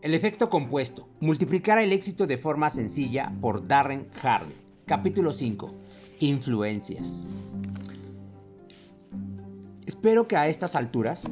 El 0.00 0.14
efecto 0.14 0.48
compuesto. 0.48 1.08
Multiplicar 1.18 1.78
el 1.78 1.92
éxito 1.92 2.28
de 2.28 2.38
forma 2.38 2.70
sencilla 2.70 3.32
por 3.40 3.66
Darren 3.66 4.06
Hardy. 4.22 4.54
Capítulo 4.86 5.32
5. 5.32 5.74
Influencias. 6.20 7.26
Espero 9.86 10.28
que 10.28 10.36
a 10.36 10.46
estas 10.46 10.76
alturas 10.76 11.24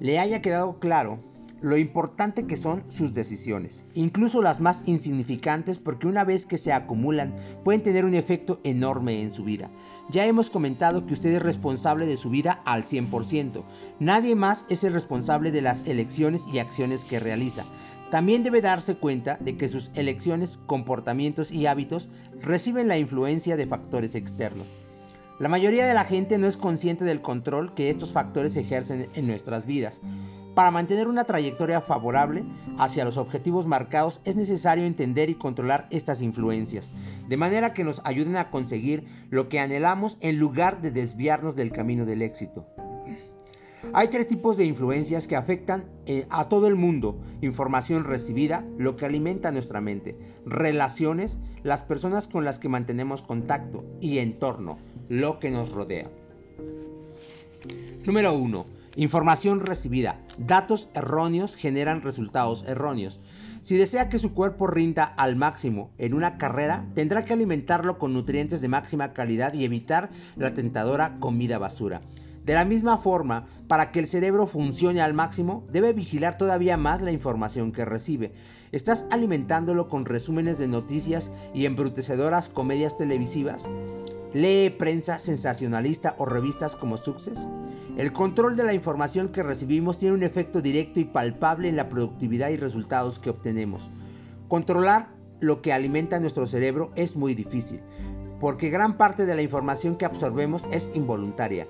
le 0.00 0.18
haya 0.18 0.42
quedado 0.42 0.80
claro 0.80 1.20
lo 1.62 1.76
importante 1.76 2.46
que 2.46 2.56
son 2.56 2.84
sus 2.88 3.12
decisiones, 3.12 3.84
incluso 3.94 4.40
las 4.40 4.60
más 4.60 4.82
insignificantes 4.86 5.78
porque 5.78 6.06
una 6.06 6.24
vez 6.24 6.46
que 6.46 6.58
se 6.58 6.72
acumulan 6.72 7.34
pueden 7.64 7.82
tener 7.82 8.04
un 8.04 8.14
efecto 8.14 8.60
enorme 8.64 9.22
en 9.22 9.30
su 9.30 9.44
vida. 9.44 9.70
Ya 10.10 10.26
hemos 10.26 10.50
comentado 10.50 11.06
que 11.06 11.14
usted 11.14 11.34
es 11.34 11.42
responsable 11.42 12.06
de 12.06 12.16
su 12.16 12.30
vida 12.30 12.62
al 12.64 12.84
100%, 12.84 13.62
nadie 13.98 14.34
más 14.34 14.64
es 14.68 14.84
el 14.84 14.92
responsable 14.92 15.50
de 15.50 15.62
las 15.62 15.86
elecciones 15.86 16.44
y 16.52 16.58
acciones 16.58 17.04
que 17.04 17.20
realiza. 17.20 17.64
También 18.10 18.42
debe 18.42 18.60
darse 18.60 18.96
cuenta 18.96 19.36
de 19.40 19.56
que 19.56 19.68
sus 19.68 19.90
elecciones, 19.94 20.58
comportamientos 20.66 21.52
y 21.52 21.66
hábitos 21.66 22.08
reciben 22.40 22.88
la 22.88 22.98
influencia 22.98 23.56
de 23.56 23.66
factores 23.66 24.16
externos. 24.16 24.66
La 25.38 25.48
mayoría 25.48 25.86
de 25.86 25.94
la 25.94 26.04
gente 26.04 26.36
no 26.36 26.46
es 26.46 26.56
consciente 26.56 27.04
del 27.04 27.22
control 27.22 27.72
que 27.72 27.88
estos 27.88 28.12
factores 28.12 28.56
ejercen 28.56 29.08
en 29.14 29.26
nuestras 29.26 29.64
vidas. 29.64 30.00
Para 30.54 30.70
mantener 30.70 31.06
una 31.08 31.24
trayectoria 31.24 31.80
favorable 31.80 32.44
hacia 32.78 33.04
los 33.04 33.16
objetivos 33.16 33.66
marcados 33.66 34.20
es 34.24 34.36
necesario 34.36 34.84
entender 34.84 35.30
y 35.30 35.36
controlar 35.36 35.86
estas 35.90 36.22
influencias, 36.22 36.90
de 37.28 37.36
manera 37.36 37.72
que 37.72 37.84
nos 37.84 38.00
ayuden 38.04 38.36
a 38.36 38.50
conseguir 38.50 39.06
lo 39.30 39.48
que 39.48 39.60
anhelamos 39.60 40.18
en 40.20 40.38
lugar 40.38 40.82
de 40.82 40.90
desviarnos 40.90 41.54
del 41.54 41.70
camino 41.70 42.04
del 42.04 42.22
éxito. 42.22 42.66
Hay 43.92 44.08
tres 44.08 44.28
tipos 44.28 44.56
de 44.56 44.66
influencias 44.66 45.26
que 45.26 45.36
afectan 45.36 45.84
eh, 46.06 46.26
a 46.30 46.48
todo 46.48 46.66
el 46.66 46.76
mundo. 46.76 47.18
Información 47.40 48.04
recibida, 48.04 48.64
lo 48.76 48.96
que 48.96 49.06
alimenta 49.06 49.50
nuestra 49.50 49.80
mente. 49.80 50.16
Relaciones, 50.44 51.38
las 51.62 51.82
personas 51.82 52.28
con 52.28 52.44
las 52.44 52.58
que 52.58 52.68
mantenemos 52.68 53.22
contacto. 53.22 53.84
Y 54.00 54.18
entorno, 54.18 54.78
lo 55.08 55.40
que 55.40 55.50
nos 55.50 55.72
rodea. 55.72 56.10
Número 58.04 58.34
1. 58.34 58.79
Información 58.96 59.60
recibida. 59.60 60.18
Datos 60.36 60.90
erróneos 60.94 61.54
generan 61.54 62.02
resultados 62.02 62.64
erróneos. 62.66 63.20
Si 63.60 63.76
desea 63.76 64.08
que 64.08 64.18
su 64.18 64.34
cuerpo 64.34 64.66
rinda 64.66 65.04
al 65.04 65.36
máximo 65.36 65.90
en 65.96 66.12
una 66.12 66.38
carrera, 66.38 66.86
tendrá 66.94 67.24
que 67.24 67.32
alimentarlo 67.32 67.98
con 67.98 68.12
nutrientes 68.12 68.60
de 68.60 68.66
máxima 68.66 69.12
calidad 69.12 69.54
y 69.54 69.64
evitar 69.64 70.10
la 70.34 70.54
tentadora 70.54 71.18
comida 71.20 71.58
basura. 71.58 72.00
De 72.44 72.54
la 72.54 72.64
misma 72.64 72.98
forma, 72.98 73.46
para 73.68 73.92
que 73.92 74.00
el 74.00 74.08
cerebro 74.08 74.48
funcione 74.48 75.00
al 75.00 75.14
máximo, 75.14 75.64
debe 75.70 75.92
vigilar 75.92 76.36
todavía 76.36 76.76
más 76.76 77.00
la 77.00 77.12
información 77.12 77.70
que 77.70 77.84
recibe. 77.84 78.32
¿Estás 78.72 79.06
alimentándolo 79.10 79.88
con 79.88 80.04
resúmenes 80.04 80.58
de 80.58 80.66
noticias 80.66 81.30
y 81.54 81.66
embrutecedoras 81.66 82.48
comedias 82.48 82.96
televisivas? 82.96 83.68
¿Lee 84.32 84.70
prensa 84.70 85.20
sensacionalista 85.20 86.16
o 86.18 86.24
revistas 86.24 86.74
como 86.74 86.96
Success? 86.96 87.46
El 88.00 88.14
control 88.14 88.56
de 88.56 88.64
la 88.64 88.72
información 88.72 89.28
que 89.28 89.42
recibimos 89.42 89.98
tiene 89.98 90.14
un 90.14 90.22
efecto 90.22 90.62
directo 90.62 91.00
y 91.00 91.04
palpable 91.04 91.68
en 91.68 91.76
la 91.76 91.90
productividad 91.90 92.48
y 92.48 92.56
resultados 92.56 93.18
que 93.18 93.28
obtenemos. 93.28 93.90
Controlar 94.48 95.10
lo 95.40 95.60
que 95.60 95.74
alimenta 95.74 96.18
nuestro 96.18 96.46
cerebro 96.46 96.92
es 96.96 97.14
muy 97.14 97.34
difícil, 97.34 97.82
porque 98.40 98.70
gran 98.70 98.96
parte 98.96 99.26
de 99.26 99.34
la 99.34 99.42
información 99.42 99.96
que 99.96 100.06
absorbemos 100.06 100.66
es 100.72 100.90
involuntaria. 100.94 101.68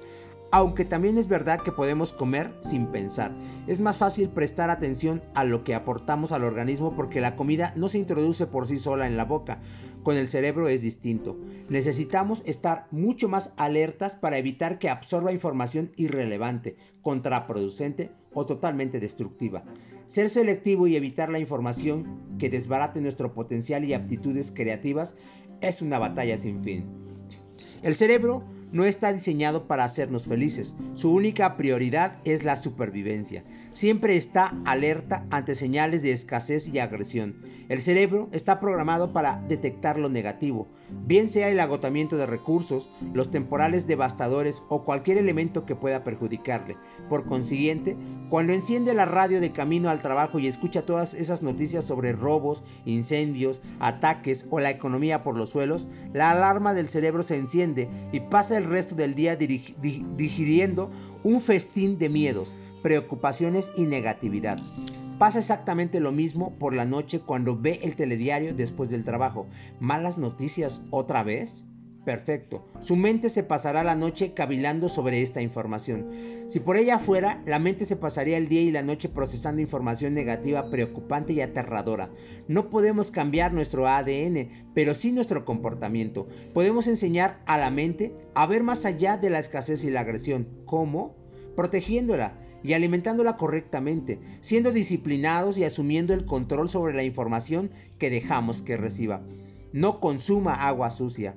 Aunque 0.52 0.84
también 0.84 1.18
es 1.18 1.26
verdad 1.26 1.62
que 1.62 1.72
podemos 1.72 2.12
comer 2.12 2.52
sin 2.60 2.86
pensar. 2.86 3.32
Es 3.66 3.80
más 3.80 3.96
fácil 3.96 4.30
prestar 4.30 4.70
atención 4.70 5.24
a 5.34 5.42
lo 5.42 5.64
que 5.64 5.74
aportamos 5.74 6.30
al 6.30 6.44
organismo 6.44 6.94
porque 6.94 7.20
la 7.20 7.34
comida 7.34 7.72
no 7.74 7.88
se 7.88 7.98
introduce 7.98 8.46
por 8.46 8.68
sí 8.68 8.76
sola 8.76 9.08
en 9.08 9.16
la 9.16 9.24
boca. 9.24 9.58
Con 10.02 10.16
el 10.16 10.28
cerebro 10.28 10.68
es 10.68 10.82
distinto. 10.82 11.38
Necesitamos 11.68 12.42
estar 12.46 12.86
mucho 12.90 13.28
más 13.28 13.52
alertas 13.56 14.14
para 14.14 14.38
evitar 14.38 14.78
que 14.78 14.88
absorba 14.88 15.32
información 15.32 15.92
irrelevante, 15.96 16.76
contraproducente 17.02 18.10
o 18.32 18.46
totalmente 18.46 18.98
destructiva. 18.98 19.64
Ser 20.06 20.30
selectivo 20.30 20.86
y 20.86 20.96
evitar 20.96 21.28
la 21.28 21.38
información 21.38 22.36
que 22.38 22.50
desbarate 22.50 23.00
nuestro 23.00 23.34
potencial 23.34 23.84
y 23.84 23.94
aptitudes 23.94 24.50
creativas 24.50 25.14
es 25.60 25.82
una 25.82 25.98
batalla 25.98 26.38
sin 26.38 26.64
fin. 26.64 26.86
El 27.82 27.94
cerebro 27.94 28.44
no 28.72 28.84
está 28.84 29.12
diseñado 29.12 29.66
para 29.66 29.84
hacernos 29.84 30.24
felices. 30.26 30.74
Su 30.94 31.12
única 31.12 31.56
prioridad 31.56 32.18
es 32.24 32.44
la 32.44 32.56
supervivencia. 32.56 33.44
Siempre 33.72 34.16
está 34.16 34.54
alerta 34.64 35.26
ante 35.30 35.54
señales 35.54 36.02
de 36.02 36.12
escasez 36.12 36.68
y 36.68 36.78
agresión. 36.78 37.36
El 37.68 37.80
cerebro 37.80 38.28
está 38.32 38.60
programado 38.60 39.12
para 39.12 39.40
detectar 39.48 39.98
lo 39.98 40.08
negativo, 40.08 40.68
bien 41.06 41.28
sea 41.28 41.48
el 41.48 41.60
agotamiento 41.60 42.16
de 42.16 42.26
recursos, 42.26 42.90
los 43.12 43.30
temporales 43.30 43.86
devastadores 43.86 44.62
o 44.68 44.84
cualquier 44.84 45.18
elemento 45.18 45.66
que 45.66 45.76
pueda 45.76 46.04
perjudicarle. 46.04 46.76
Por 47.08 47.26
consiguiente, 47.26 47.96
cuando 48.28 48.52
enciende 48.52 48.94
la 48.94 49.06
radio 49.06 49.40
de 49.40 49.52
camino 49.52 49.90
al 49.90 50.00
trabajo 50.00 50.38
y 50.38 50.46
escucha 50.46 50.82
todas 50.82 51.14
esas 51.14 51.42
noticias 51.42 51.84
sobre 51.84 52.12
robos, 52.12 52.62
incendios, 52.84 53.60
ataques 53.80 54.46
o 54.50 54.60
la 54.60 54.70
economía 54.70 55.22
por 55.22 55.36
los 55.36 55.50
suelos, 55.50 55.88
la 56.12 56.30
alarma 56.30 56.74
del 56.74 56.88
cerebro 56.88 57.22
se 57.22 57.36
enciende 57.36 57.88
y 58.12 58.20
pasa 58.20 58.56
el 58.56 58.64
resto 58.64 58.94
del 58.94 59.14
día 59.14 59.36
digiriendo 59.36 60.90
un 61.22 61.40
festín 61.40 61.98
de 61.98 62.08
miedos, 62.08 62.54
preocupaciones 62.82 63.70
y 63.76 63.86
negatividad. 63.86 64.58
Pasa 65.20 65.40
exactamente 65.40 66.00
lo 66.00 66.12
mismo 66.12 66.58
por 66.58 66.72
la 66.72 66.86
noche 66.86 67.20
cuando 67.20 67.54
ve 67.54 67.78
el 67.82 67.94
telediario 67.94 68.54
después 68.54 68.88
del 68.88 69.04
trabajo. 69.04 69.46
¿Malas 69.78 70.16
noticias 70.16 70.80
otra 70.88 71.22
vez? 71.22 71.66
Perfecto. 72.06 72.64
Su 72.80 72.96
mente 72.96 73.28
se 73.28 73.42
pasará 73.42 73.84
la 73.84 73.94
noche 73.94 74.32
cavilando 74.32 74.88
sobre 74.88 75.20
esta 75.20 75.42
información. 75.42 76.06
Si 76.46 76.58
por 76.58 76.78
ella 76.78 76.98
fuera, 76.98 77.42
la 77.44 77.58
mente 77.58 77.84
se 77.84 77.96
pasaría 77.96 78.38
el 78.38 78.48
día 78.48 78.62
y 78.62 78.70
la 78.70 78.82
noche 78.82 79.10
procesando 79.10 79.60
información 79.60 80.14
negativa, 80.14 80.70
preocupante 80.70 81.34
y 81.34 81.42
aterradora. 81.42 82.08
No 82.48 82.70
podemos 82.70 83.10
cambiar 83.10 83.52
nuestro 83.52 83.86
ADN, 83.86 84.70
pero 84.72 84.94
sí 84.94 85.12
nuestro 85.12 85.44
comportamiento. 85.44 86.28
Podemos 86.54 86.88
enseñar 86.88 87.42
a 87.44 87.58
la 87.58 87.70
mente 87.70 88.14
a 88.34 88.46
ver 88.46 88.62
más 88.62 88.86
allá 88.86 89.18
de 89.18 89.28
la 89.28 89.38
escasez 89.38 89.84
y 89.84 89.90
la 89.90 90.00
agresión. 90.00 90.48
¿Cómo? 90.64 91.14
Protegiéndola 91.56 92.39
y 92.62 92.72
alimentándola 92.72 93.36
correctamente, 93.36 94.18
siendo 94.40 94.72
disciplinados 94.72 95.58
y 95.58 95.64
asumiendo 95.64 96.14
el 96.14 96.24
control 96.24 96.68
sobre 96.68 96.94
la 96.94 97.02
información 97.02 97.70
que 97.98 98.10
dejamos 98.10 98.62
que 98.62 98.76
reciba. 98.76 99.22
No 99.72 100.00
consuma 100.00 100.66
agua 100.66 100.90
sucia. 100.90 101.36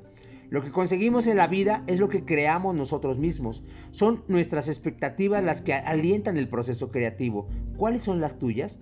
Lo 0.50 0.62
que 0.62 0.72
conseguimos 0.72 1.26
en 1.28 1.38
la 1.38 1.48
vida 1.48 1.84
es 1.88 2.00
lo 2.00 2.10
que 2.10 2.26
creamos 2.26 2.76
nosotros 2.76 3.18
mismos. 3.18 3.64
Son 3.92 4.24
nuestras 4.28 4.68
expectativas 4.68 5.44
las 5.44 5.62
que 5.62 5.74
alientan 5.74 6.38
el 6.38 6.48
proceso 6.48 6.92
creativo. 6.92 7.48
¿Cuáles 7.76 8.04
son 8.04 8.22
las 8.22 8.38
tuyas? 8.38 8.80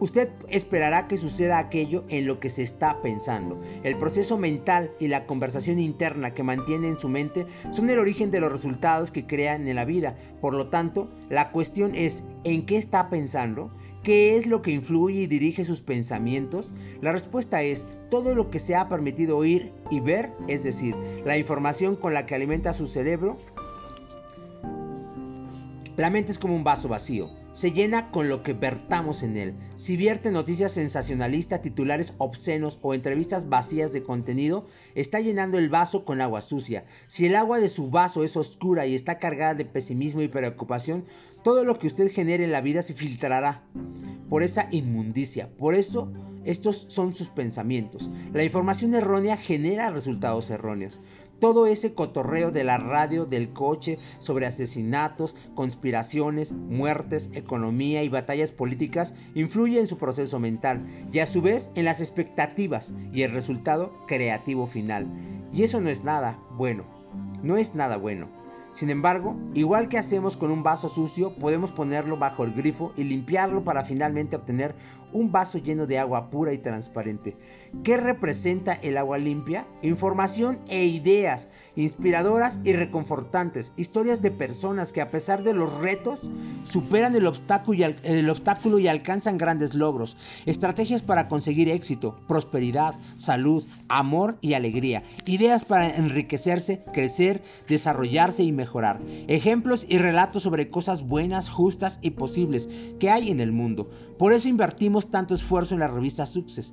Usted 0.00 0.28
esperará 0.48 1.08
que 1.08 1.16
suceda 1.16 1.58
aquello 1.58 2.04
en 2.08 2.26
lo 2.26 2.38
que 2.38 2.50
se 2.50 2.62
está 2.62 3.02
pensando. 3.02 3.60
El 3.82 3.98
proceso 3.98 4.38
mental 4.38 4.92
y 5.00 5.08
la 5.08 5.26
conversación 5.26 5.80
interna 5.80 6.34
que 6.34 6.44
mantiene 6.44 6.88
en 6.88 6.98
su 6.98 7.08
mente 7.08 7.46
son 7.72 7.90
el 7.90 7.98
origen 7.98 8.30
de 8.30 8.40
los 8.40 8.52
resultados 8.52 9.10
que 9.10 9.26
crean 9.26 9.66
en 9.66 9.74
la 9.74 9.84
vida. 9.84 10.16
Por 10.40 10.54
lo 10.54 10.68
tanto, 10.68 11.08
la 11.28 11.50
cuestión 11.50 11.96
es 11.96 12.22
¿en 12.44 12.64
qué 12.64 12.76
está 12.76 13.10
pensando? 13.10 13.70
¿Qué 14.04 14.36
es 14.36 14.46
lo 14.46 14.62
que 14.62 14.70
influye 14.70 15.22
y 15.22 15.26
dirige 15.26 15.64
sus 15.64 15.80
pensamientos? 15.80 16.72
La 17.00 17.12
respuesta 17.12 17.62
es 17.62 17.84
todo 18.10 18.34
lo 18.34 18.50
que 18.50 18.60
se 18.60 18.76
ha 18.76 18.88
permitido 18.88 19.36
oír 19.36 19.72
y 19.90 20.00
ver, 20.00 20.30
es 20.46 20.62
decir, 20.62 20.94
la 21.24 21.36
información 21.36 21.96
con 21.96 22.14
la 22.14 22.24
que 22.24 22.36
alimenta 22.36 22.72
su 22.72 22.86
cerebro. 22.86 23.36
La 25.98 26.08
mente 26.08 26.32
es 26.32 26.38
como 26.38 26.56
un 26.56 26.64
vaso 26.64 26.88
vacío 26.88 27.28
se 27.58 27.72
llena 27.72 28.12
con 28.12 28.28
lo 28.28 28.44
que 28.44 28.52
vertamos 28.52 29.24
en 29.24 29.36
él. 29.36 29.54
Si 29.74 29.96
vierte 29.96 30.30
noticias 30.30 30.70
sensacionalistas, 30.70 31.60
titulares 31.60 32.14
obscenos 32.18 32.78
o 32.82 32.94
entrevistas 32.94 33.48
vacías 33.48 33.92
de 33.92 34.04
contenido, 34.04 34.66
está 34.94 35.18
llenando 35.18 35.58
el 35.58 35.68
vaso 35.68 36.04
con 36.04 36.20
agua 36.20 36.40
sucia. 36.40 36.84
Si 37.08 37.26
el 37.26 37.34
agua 37.34 37.58
de 37.58 37.68
su 37.68 37.90
vaso 37.90 38.22
es 38.22 38.36
oscura 38.36 38.86
y 38.86 38.94
está 38.94 39.18
cargada 39.18 39.56
de 39.56 39.64
pesimismo 39.64 40.22
y 40.22 40.28
preocupación, 40.28 41.04
todo 41.42 41.64
lo 41.64 41.80
que 41.80 41.88
usted 41.88 42.12
genere 42.12 42.44
en 42.44 42.52
la 42.52 42.60
vida 42.60 42.82
se 42.82 42.94
filtrará 42.94 43.64
por 44.28 44.44
esa 44.44 44.68
inmundicia. 44.70 45.48
Por 45.56 45.74
eso, 45.74 46.12
estos 46.44 46.86
son 46.88 47.12
sus 47.12 47.28
pensamientos. 47.28 48.08
La 48.32 48.44
información 48.44 48.94
errónea 48.94 49.36
genera 49.36 49.90
resultados 49.90 50.48
erróneos 50.50 51.00
todo 51.40 51.66
ese 51.66 51.94
cotorreo 51.94 52.50
de 52.50 52.64
la 52.64 52.78
radio, 52.78 53.26
del 53.26 53.52
coche, 53.52 53.98
sobre 54.18 54.46
asesinatos, 54.46 55.36
conspiraciones, 55.54 56.52
muertes, 56.52 57.30
economía 57.34 58.02
y 58.02 58.08
batallas 58.08 58.52
políticas 58.52 59.14
influye 59.34 59.80
en 59.80 59.86
su 59.86 59.98
proceso 59.98 60.38
mental 60.38 60.86
y 61.12 61.20
a 61.20 61.26
su 61.26 61.42
vez 61.42 61.70
en 61.74 61.84
las 61.84 62.00
expectativas 62.00 62.92
y 63.12 63.22
el 63.22 63.32
resultado 63.32 63.92
creativo 64.06 64.66
final. 64.66 65.06
Y 65.52 65.62
eso 65.62 65.80
no 65.80 65.88
es 65.88 66.04
nada 66.04 66.38
bueno, 66.56 66.84
no 67.42 67.56
es 67.56 67.74
nada 67.74 67.96
bueno. 67.96 68.28
Sin 68.72 68.90
embargo, 68.90 69.34
igual 69.54 69.88
que 69.88 69.98
hacemos 69.98 70.36
con 70.36 70.50
un 70.50 70.62
vaso 70.62 70.88
sucio, 70.88 71.34
podemos 71.34 71.72
ponerlo 71.72 72.16
bajo 72.16 72.44
el 72.44 72.52
grifo 72.52 72.92
y 72.96 73.04
limpiarlo 73.04 73.64
para 73.64 73.84
finalmente 73.84 74.36
obtener 74.36 74.74
un 75.12 75.32
vaso 75.32 75.58
lleno 75.58 75.86
de 75.86 75.98
agua 75.98 76.30
pura 76.30 76.52
y 76.52 76.58
transparente. 76.58 77.36
¿Qué 77.84 77.96
representa 77.96 78.72
el 78.72 78.96
agua 78.96 79.18
limpia? 79.18 79.66
Información 79.82 80.58
e 80.68 80.84
ideas 80.84 81.48
inspiradoras 81.78 82.60
y 82.64 82.72
reconfortantes. 82.72 83.72
Historias 83.76 84.20
de 84.20 84.32
personas 84.32 84.92
que 84.92 85.00
a 85.00 85.10
pesar 85.10 85.44
de 85.44 85.54
los 85.54 85.72
retos 85.80 86.28
superan 86.64 87.14
el 87.14 87.26
obstáculo 87.26 87.78
y, 87.78 87.82
el 88.02 88.28
obstáculo 88.30 88.78
y 88.80 88.88
alcanzan 88.88 89.38
grandes 89.38 89.74
logros. 89.74 90.16
Estrategias 90.44 91.02
para 91.02 91.28
conseguir 91.28 91.68
éxito, 91.68 92.18
prosperidad, 92.26 92.96
salud, 93.16 93.64
amor 93.88 94.38
y 94.40 94.54
alegría. 94.54 95.04
Ideas 95.24 95.64
para 95.64 95.94
enriquecerse, 95.94 96.82
crecer, 96.92 97.42
desarrollarse 97.68 98.42
y 98.42 98.50
mejorar. 98.50 99.00
Ejemplos 99.28 99.86
y 99.88 99.98
relatos 99.98 100.42
sobre 100.42 100.70
cosas 100.70 101.06
buenas, 101.06 101.48
justas 101.48 102.00
y 102.02 102.10
posibles 102.10 102.68
que 102.98 103.10
hay 103.10 103.30
en 103.30 103.38
el 103.38 103.52
mundo. 103.52 103.88
Por 104.18 104.32
eso 104.32 104.48
invertimos 104.48 105.12
tanto 105.12 105.34
esfuerzo 105.34 105.74
en 105.74 105.80
la 105.80 105.88
revista 105.88 106.26
Success 106.26 106.72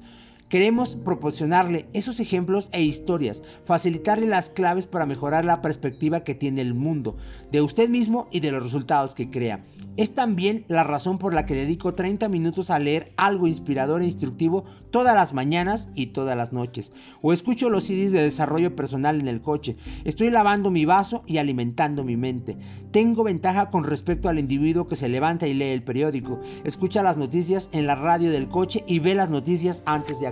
Queremos 0.56 0.96
proporcionarle 0.96 1.90
esos 1.92 2.22
ejemplos 2.22 2.70
e 2.72 2.82
historias, 2.82 3.42
facilitarle 3.66 4.26
las 4.26 4.50
claves 4.50 4.86
para 4.86 5.06
mejorar 5.06 5.44
la 5.44 5.62
perspectiva 5.62 6.24
que 6.24 6.34
tiene 6.34 6.62
el 6.62 6.74
mundo, 6.74 7.18
de 7.52 7.60
usted 7.60 7.90
mismo 7.90 8.30
y 8.32 8.40
de 8.40 8.54
los 8.54 8.64
resultados 8.64 9.16
que 9.16 9.30
crea. 9.30 9.66
Es 9.98 10.16
también 10.16 10.64
la 10.70 10.86
razón 10.86 11.18
por 11.18 11.34
la 11.34 11.46
que 11.46 11.56
dedico 11.56 11.94
30 11.94 12.30
minutos 12.30 12.70
a 12.70 12.80
leer 12.80 13.12
algo 13.18 13.48
inspirador 13.48 14.02
e 14.02 14.06
instructivo 14.06 14.64
todas 14.92 15.14
las 15.14 15.34
mañanas 15.34 15.90
y 15.94 16.08
todas 16.08 16.38
las 16.38 16.54
noches. 16.54 16.94
O 17.22 17.34
escucho 17.34 17.70
los 17.70 17.84
CDs 17.84 18.14
de 18.14 18.22
desarrollo 18.22 18.78
personal 18.78 19.20
en 19.20 19.28
el 19.28 19.42
coche. 19.42 19.76
Estoy 20.06 20.32
lavando 20.32 20.72
mi 20.72 20.86
vaso 20.86 21.24
y 21.28 21.38
alimentando 21.38 22.06
mi 22.06 22.16
mente. 22.16 22.58
Tengo 22.92 23.26
ventaja 23.26 23.72
con 23.72 23.84
respecto 23.84 24.30
al 24.30 24.40
individuo 24.40 24.88
que 24.88 24.96
se 24.96 25.10
levanta 25.10 25.48
y 25.48 25.54
lee 25.54 25.66
el 25.66 25.84
periódico, 25.84 26.40
escucha 26.64 27.04
las 27.04 27.18
noticias 27.18 27.70
en 27.74 27.88
la 27.88 27.96
radio 27.96 28.32
del 28.32 28.48
coche 28.48 28.86
y 28.88 29.00
ve 29.00 29.16
las 29.16 29.30
noticias 29.30 29.84
antes 29.86 30.22
de 30.22 30.28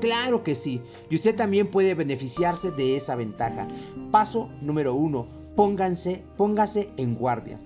Claro 0.00 0.44
que 0.44 0.54
sí, 0.54 0.82
y 1.08 1.14
usted 1.14 1.34
también 1.34 1.70
puede 1.70 1.94
beneficiarse 1.94 2.70
de 2.70 2.96
esa 2.96 3.16
ventaja. 3.16 3.66
Paso 4.10 4.50
número 4.60 4.94
uno, 4.94 5.26
pónganse, 5.56 6.22
póngase 6.36 6.90
en 6.96 7.14
guardia. 7.14 7.58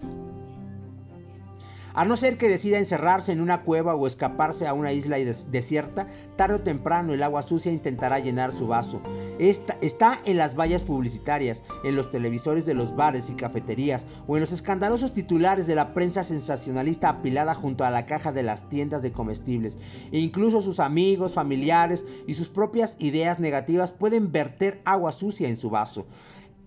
A 1.93 2.05
no 2.05 2.17
ser 2.17 2.39
que 2.39 2.49
decida 2.49 2.79
encerrarse 2.79 3.33
en 3.33 3.41
una 3.41 3.63
cueva 3.63 3.95
o 3.95 4.07
escaparse 4.07 4.67
a 4.67 4.75
una 4.75 4.93
isla 4.93 5.17
desierta, 5.19 6.07
tarde 6.37 6.57
o 6.57 6.61
temprano 6.61 7.13
el 7.13 7.23
agua 7.23 7.43
sucia 7.43 7.73
intentará 7.73 8.21
llenar 8.21 8.53
su 8.53 8.69
vaso. 8.69 9.01
Esta, 9.39 9.77
está 9.81 10.21
en 10.25 10.37
las 10.37 10.55
vallas 10.55 10.83
publicitarias, 10.83 11.63
en 11.83 11.97
los 11.97 12.11
televisores 12.11 12.65
de 12.65 12.75
los 12.75 12.95
bares 12.95 13.29
y 13.29 13.35
cafeterías 13.35 14.07
o 14.29 14.37
en 14.37 14.41
los 14.41 14.53
escandalosos 14.53 15.13
titulares 15.13 15.67
de 15.67 15.75
la 15.75 15.93
prensa 15.93 16.23
sensacionalista 16.23 17.09
apilada 17.09 17.55
junto 17.55 17.85
a 17.85 17.91
la 17.91 18.07
caja 18.07 18.31
de 18.31 18.45
las 18.45 18.69
tiendas 18.69 19.03
de 19.03 19.13
comestibles. 19.13 19.77
E 20.13 20.21
incluso 20.21 20.61
sus 20.61 20.79
amigos, 20.79 21.33
familiares 21.33 22.05
y 22.27 22.35
sus 22.35 22.49
propias 22.49 22.97
ideas 23.01 23.41
negativas 23.41 23.91
pueden 23.91 24.31
verter 24.31 24.81
agua 24.85 25.11
sucia 25.11 25.49
en 25.49 25.57
su 25.57 25.71
vaso. 25.71 26.07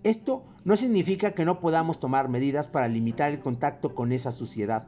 Esto 0.04 0.44
no 0.66 0.76
significa 0.76 1.32
que 1.32 1.46
no 1.46 1.62
podamos 1.62 1.98
tomar 1.98 2.28
medidas 2.28 2.68
para 2.68 2.90
limitar 2.90 3.32
el 3.32 3.40
contacto 3.40 3.96
con 3.96 4.12
esa 4.12 4.34
suciedad. 4.34 4.88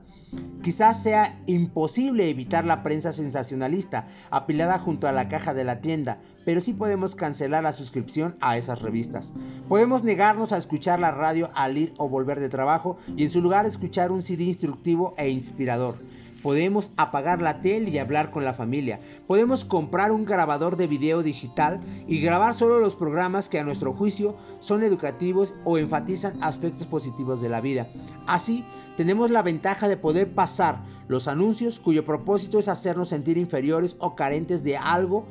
Quizás 0.63 1.03
sea 1.03 1.39
imposible 1.45 2.27
evitar 2.27 2.65
la 2.65 2.81
prensa 2.81 3.13
sensacionalista 3.13 4.07
apilada 4.31 4.79
junto 4.79 5.07
a 5.07 5.11
la 5.11 5.29
caja 5.29 5.53
de 5.53 5.63
la 5.63 5.79
tienda, 5.79 6.17
pero 6.43 6.59
sí 6.59 6.73
podemos 6.73 7.13
cancelar 7.13 7.63
la 7.63 7.71
suscripción 7.71 8.33
a 8.41 8.57
esas 8.57 8.81
revistas. 8.81 9.31
Podemos 9.69 10.03
negarnos 10.03 10.51
a 10.51 10.57
escuchar 10.57 10.99
la 10.99 11.11
radio 11.11 11.51
al 11.53 11.77
ir 11.77 11.93
o 11.97 12.09
volver 12.09 12.39
de 12.39 12.49
trabajo 12.49 12.97
y 13.15 13.25
en 13.25 13.29
su 13.29 13.41
lugar 13.41 13.67
escuchar 13.67 14.11
un 14.11 14.23
CD 14.23 14.45
instructivo 14.45 15.13
e 15.17 15.29
inspirador. 15.29 15.97
Podemos 16.45 16.92
apagar 16.95 17.42
la 17.42 17.59
tele 17.59 17.89
y 17.89 17.97
hablar 17.97 18.30
con 18.30 18.45
la 18.45 18.53
familia. 18.53 19.00
Podemos 19.25 19.65
comprar 19.65 20.12
un 20.12 20.25
grabador 20.25 20.77
de 20.77 20.86
video 20.86 21.24
digital 21.24 21.80
y 22.07 22.21
grabar 22.21 22.53
solo 22.53 22.80
los 22.80 22.95
programas 22.95 23.50
que 23.50 23.57
a 23.57 23.63
nuestro 23.63 23.94
juicio 23.94 24.36
son 24.59 24.83
educativos 24.83 25.56
o 25.63 25.80
enfatizan 25.80 26.38
aspectos 26.44 26.86
positivos 26.86 27.42
de 27.42 27.50
la 27.50 27.62
vida. 27.62 27.88
Así, 28.27 28.63
tenemos 28.95 29.31
la 29.31 29.42
ventaja 29.42 29.88
de 29.88 29.97
poder 29.97 30.36
pasar 30.36 30.83
los 31.07 31.27
anuncios 31.27 31.80
cuyo 31.80 32.06
propósito 32.06 32.59
es 32.59 32.68
hacernos 32.68 33.09
sentir 33.09 33.39
inferiores 33.39 33.95
o 33.97 34.15
carentes 34.15 34.63
de 34.63 34.77
algo 34.77 35.25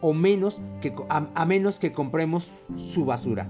o 0.00 0.12
menos 0.12 0.60
que, 0.80 0.92
a 1.08 1.46
menos 1.46 1.78
que 1.78 1.92
compremos 1.92 2.50
su 2.74 3.04
basura. 3.04 3.48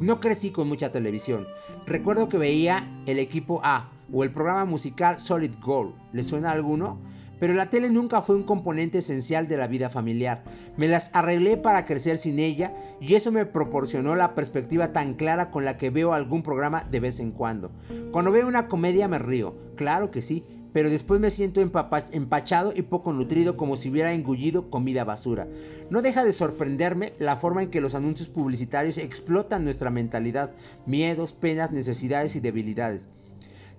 No 0.00 0.20
crecí 0.20 0.52
con 0.52 0.68
mucha 0.68 0.90
televisión. 0.90 1.46
Recuerdo 1.84 2.30
que 2.30 2.38
veía 2.38 3.02
el 3.04 3.18
equipo 3.18 3.60
A 3.62 3.90
o 4.12 4.24
el 4.24 4.32
programa 4.32 4.64
musical 4.64 5.18
Solid 5.18 5.54
Gold. 5.60 5.94
¿Le 6.12 6.22
suena 6.22 6.50
alguno? 6.50 6.98
Pero 7.38 7.54
la 7.54 7.70
tele 7.70 7.88
nunca 7.90 8.20
fue 8.20 8.36
un 8.36 8.42
componente 8.42 8.98
esencial 8.98 9.48
de 9.48 9.56
la 9.56 9.66
vida 9.66 9.88
familiar. 9.88 10.44
Me 10.76 10.88
las 10.88 11.10
arreglé 11.14 11.56
para 11.56 11.86
crecer 11.86 12.18
sin 12.18 12.38
ella 12.38 12.74
y 13.00 13.14
eso 13.14 13.32
me 13.32 13.46
proporcionó 13.46 14.14
la 14.14 14.34
perspectiva 14.34 14.92
tan 14.92 15.14
clara 15.14 15.50
con 15.50 15.64
la 15.64 15.78
que 15.78 15.88
veo 15.88 16.12
algún 16.12 16.42
programa 16.42 16.84
de 16.90 17.00
vez 17.00 17.18
en 17.18 17.32
cuando. 17.32 17.70
Cuando 18.12 18.30
veo 18.30 18.46
una 18.46 18.68
comedia 18.68 19.08
me 19.08 19.18
río, 19.18 19.54
claro 19.76 20.10
que 20.10 20.20
sí, 20.20 20.44
pero 20.72 20.90
después 20.90 21.18
me 21.18 21.30
siento 21.30 21.60
empachado 21.60 22.72
y 22.76 22.82
poco 22.82 23.12
nutrido 23.12 23.56
como 23.56 23.76
si 23.76 23.90
hubiera 23.90 24.12
engullido 24.12 24.70
comida 24.70 25.04
basura. 25.04 25.48
No 25.88 26.02
deja 26.02 26.24
de 26.24 26.32
sorprenderme 26.32 27.14
la 27.18 27.36
forma 27.36 27.62
en 27.62 27.70
que 27.70 27.80
los 27.80 27.94
anuncios 27.94 28.28
publicitarios 28.28 28.98
explotan 28.98 29.64
nuestra 29.64 29.90
mentalidad, 29.90 30.52
miedos, 30.86 31.32
penas, 31.32 31.72
necesidades 31.72 32.36
y 32.36 32.40
debilidades. 32.40 33.06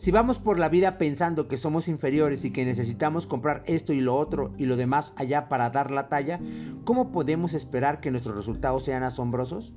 Si 0.02 0.10
vamos 0.10 0.40
por 0.40 0.58
la 0.58 0.68
vida 0.68 0.98
pensando 0.98 1.48
que 1.48 1.58
somos 1.58 1.88
inferiores 1.88 2.44
y 2.44 2.50
que 2.50 2.66
necesitamos 2.66 3.28
comprar 3.28 3.62
esto 3.68 3.94
y 3.94 4.02
lo 4.02 4.16
otro 4.16 4.52
y 4.58 4.66
lo 4.66 4.76
demás 4.76 5.14
allá 5.16 5.48
para 5.48 5.70
dar 5.70 5.92
la 5.92 6.10
talla, 6.10 6.40
¿cómo 6.86 7.12
podemos 7.12 7.54
esperar 7.54 8.00
que 8.00 8.10
nuestros 8.10 8.36
resultados 8.36 8.84
sean 8.84 9.04
asombrosos? 9.04 9.74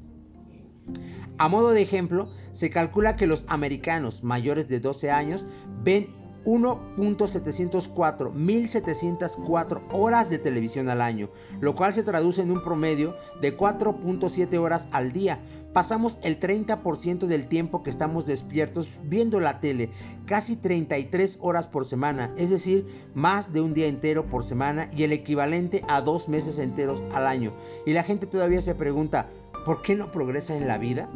A 1.37 1.51
modo 1.51 1.73
de 1.73 1.83
ejemplo, 1.83 2.31
se 2.55 2.71
calcula 2.71 3.17
que 3.17 3.27
los 3.27 3.45
americanos 3.49 4.25
mayores 4.25 4.67
de 4.67 4.81
12 4.81 5.11
años 5.11 5.45
ven 5.83 6.09
1.704, 6.47 8.33
1704 8.33 9.89
horas 9.93 10.31
de 10.31 10.39
televisión 10.39 10.89
al 10.89 11.03
año, 11.03 11.29
lo 11.61 11.75
cual 11.75 11.93
se 11.93 12.03
traduce 12.03 12.41
en 12.41 12.51
un 12.51 12.63
promedio 12.63 13.15
de 13.43 13.55
4.7 13.55 14.57
horas 14.57 14.89
al 14.91 15.13
día, 15.13 15.41
pasamos 15.75 16.19
el 16.23 16.39
30% 16.39 17.27
del 17.27 17.49
tiempo 17.49 17.83
que 17.83 17.91
estamos 17.91 18.27
despiertos 18.27 18.89
viendo 19.03 19.41
la 19.41 19.61
tele, 19.61 19.91
casi 20.25 20.57
33 20.57 21.39
horas 21.43 21.67
por 21.67 21.85
semana, 21.85 22.33
es 22.39 22.49
decir, 22.49 22.87
más 23.13 23.53
de 23.53 23.61
un 23.61 23.75
día 23.75 23.89
entero 23.89 24.25
por 24.27 24.45
semana 24.45 24.89
y 24.97 25.03
el 25.03 25.13
equivalente 25.13 25.85
a 25.89 26.01
dos 26.01 26.29
meses 26.29 26.61
enteros 26.61 27.03
al 27.13 27.27
año. 27.27 27.53
Y 27.85 27.93
la 27.93 28.05
gente 28.05 28.27
todavía 28.27 28.63
se 28.63 28.77
pregunta, 28.77 29.29
¿por 29.67 29.83
qué 29.83 29.97
no 29.97 30.13
progresa 30.13 30.57
en 30.57 30.69
la 30.69 30.79
vida? 30.79 31.11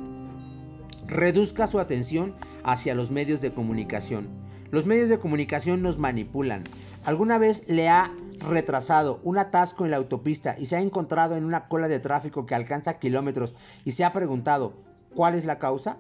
Reduzca 1.07 1.69
su 1.69 1.79
atención 1.79 2.35
hacia 2.65 2.97
los 2.97 3.13
medios 3.13 3.41
de 3.41 3.55
comunicación. 3.55 4.29
Los 4.73 4.87
medios 4.87 5.09
de 5.09 5.21
comunicación 5.21 5.83
nos 5.83 5.99
manipulan. 5.99 6.65
¿Alguna 7.05 7.39
vez 7.39 7.63
le 7.69 7.89
ha 7.89 8.13
retrasado, 8.41 9.21
un 9.23 9.39
atasco 9.39 9.85
en 9.85 9.91
la 9.91 9.97
autopista 9.97 10.57
y 10.59 10.67
se 10.67 10.77
ha 10.77 10.81
encontrado 10.81 11.37
en 11.37 11.45
una 11.45 11.69
cola 11.69 11.89
de 11.89 12.01
tráfico 12.01 12.47
que 12.47 12.55
alcanza 12.55 12.99
kilómetros 12.99 13.55
y 13.85 13.93
se 13.93 14.05
ha 14.05 14.13
preguntado 14.13 14.75
¿cuál 15.15 15.35
es 15.35 15.45
la 15.45 15.59
causa? 15.59 15.97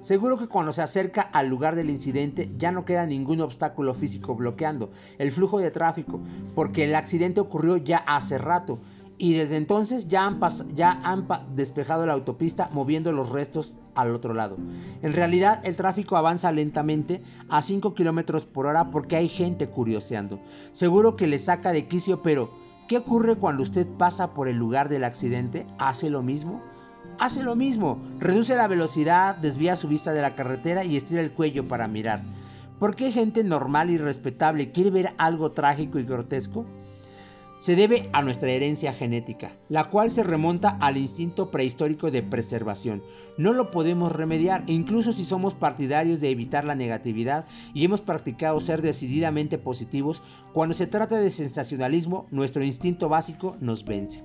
Seguro 0.00 0.38
que 0.38 0.48
cuando 0.48 0.72
se 0.72 0.82
acerca 0.82 1.22
al 1.22 1.48
lugar 1.48 1.74
del 1.74 1.90
incidente 1.90 2.50
ya 2.58 2.70
no 2.70 2.84
queda 2.84 3.06
ningún 3.06 3.40
obstáculo 3.40 3.94
físico 3.94 4.34
bloqueando 4.34 4.90
el 5.18 5.32
flujo 5.32 5.58
de 5.58 5.70
tráfico, 5.70 6.20
porque 6.54 6.84
el 6.84 6.94
accidente 6.94 7.40
ocurrió 7.40 7.76
ya 7.76 7.98
hace 7.98 8.38
rato 8.38 8.78
y 9.16 9.34
desde 9.34 9.56
entonces 9.56 10.08
ya 10.08 10.26
han, 10.26 10.40
ya 10.74 11.00
han 11.04 11.26
despejado 11.54 12.06
la 12.06 12.12
autopista 12.12 12.68
moviendo 12.72 13.12
los 13.12 13.30
restos 13.30 13.78
al 13.94 14.14
otro 14.14 14.34
lado. 14.34 14.56
En 15.02 15.12
realidad 15.12 15.60
el 15.64 15.76
tráfico 15.76 16.16
avanza 16.16 16.52
lentamente 16.52 17.22
a 17.48 17.62
5 17.62 17.94
km 17.94 18.44
por 18.46 18.66
hora 18.66 18.90
porque 18.90 19.16
hay 19.16 19.28
gente 19.28 19.68
curioseando. 19.68 20.40
Seguro 20.72 21.16
que 21.16 21.26
le 21.26 21.38
saca 21.38 21.72
de 21.72 21.86
quicio, 21.88 22.22
pero 22.22 22.50
¿qué 22.88 22.98
ocurre 22.98 23.36
cuando 23.36 23.62
usted 23.62 23.86
pasa 23.98 24.34
por 24.34 24.48
el 24.48 24.56
lugar 24.56 24.88
del 24.88 25.04
accidente? 25.04 25.66
¿Hace 25.78 26.10
lo 26.10 26.22
mismo? 26.22 26.62
Hace 27.18 27.42
lo 27.44 27.54
mismo, 27.54 28.02
reduce 28.18 28.56
la 28.56 28.66
velocidad, 28.66 29.36
desvía 29.36 29.76
su 29.76 29.88
vista 29.88 30.12
de 30.12 30.22
la 30.22 30.34
carretera 30.34 30.84
y 30.84 30.96
estira 30.96 31.20
el 31.20 31.32
cuello 31.32 31.68
para 31.68 31.86
mirar. 31.86 32.22
¿Por 32.80 32.96
qué 32.96 33.12
gente 33.12 33.44
normal 33.44 33.90
y 33.90 33.98
respetable 33.98 34.72
quiere 34.72 34.90
ver 34.90 35.14
algo 35.16 35.52
trágico 35.52 35.98
y 36.00 36.04
grotesco? 36.04 36.66
Se 37.64 37.76
debe 37.76 38.10
a 38.12 38.20
nuestra 38.20 38.50
herencia 38.50 38.92
genética, 38.92 39.52
la 39.70 39.84
cual 39.84 40.10
se 40.10 40.22
remonta 40.22 40.76
al 40.82 40.98
instinto 40.98 41.50
prehistórico 41.50 42.10
de 42.10 42.22
preservación. 42.22 43.02
No 43.38 43.54
lo 43.54 43.70
podemos 43.70 44.12
remediar, 44.12 44.64
incluso 44.66 45.14
si 45.14 45.24
somos 45.24 45.54
partidarios 45.54 46.20
de 46.20 46.28
evitar 46.28 46.66
la 46.66 46.74
negatividad 46.74 47.46
y 47.72 47.86
hemos 47.86 48.02
practicado 48.02 48.60
ser 48.60 48.82
decididamente 48.82 49.56
positivos, 49.56 50.22
cuando 50.52 50.74
se 50.74 50.86
trata 50.86 51.18
de 51.18 51.30
sensacionalismo, 51.30 52.26
nuestro 52.30 52.62
instinto 52.62 53.08
básico 53.08 53.56
nos 53.60 53.86
vence. 53.86 54.22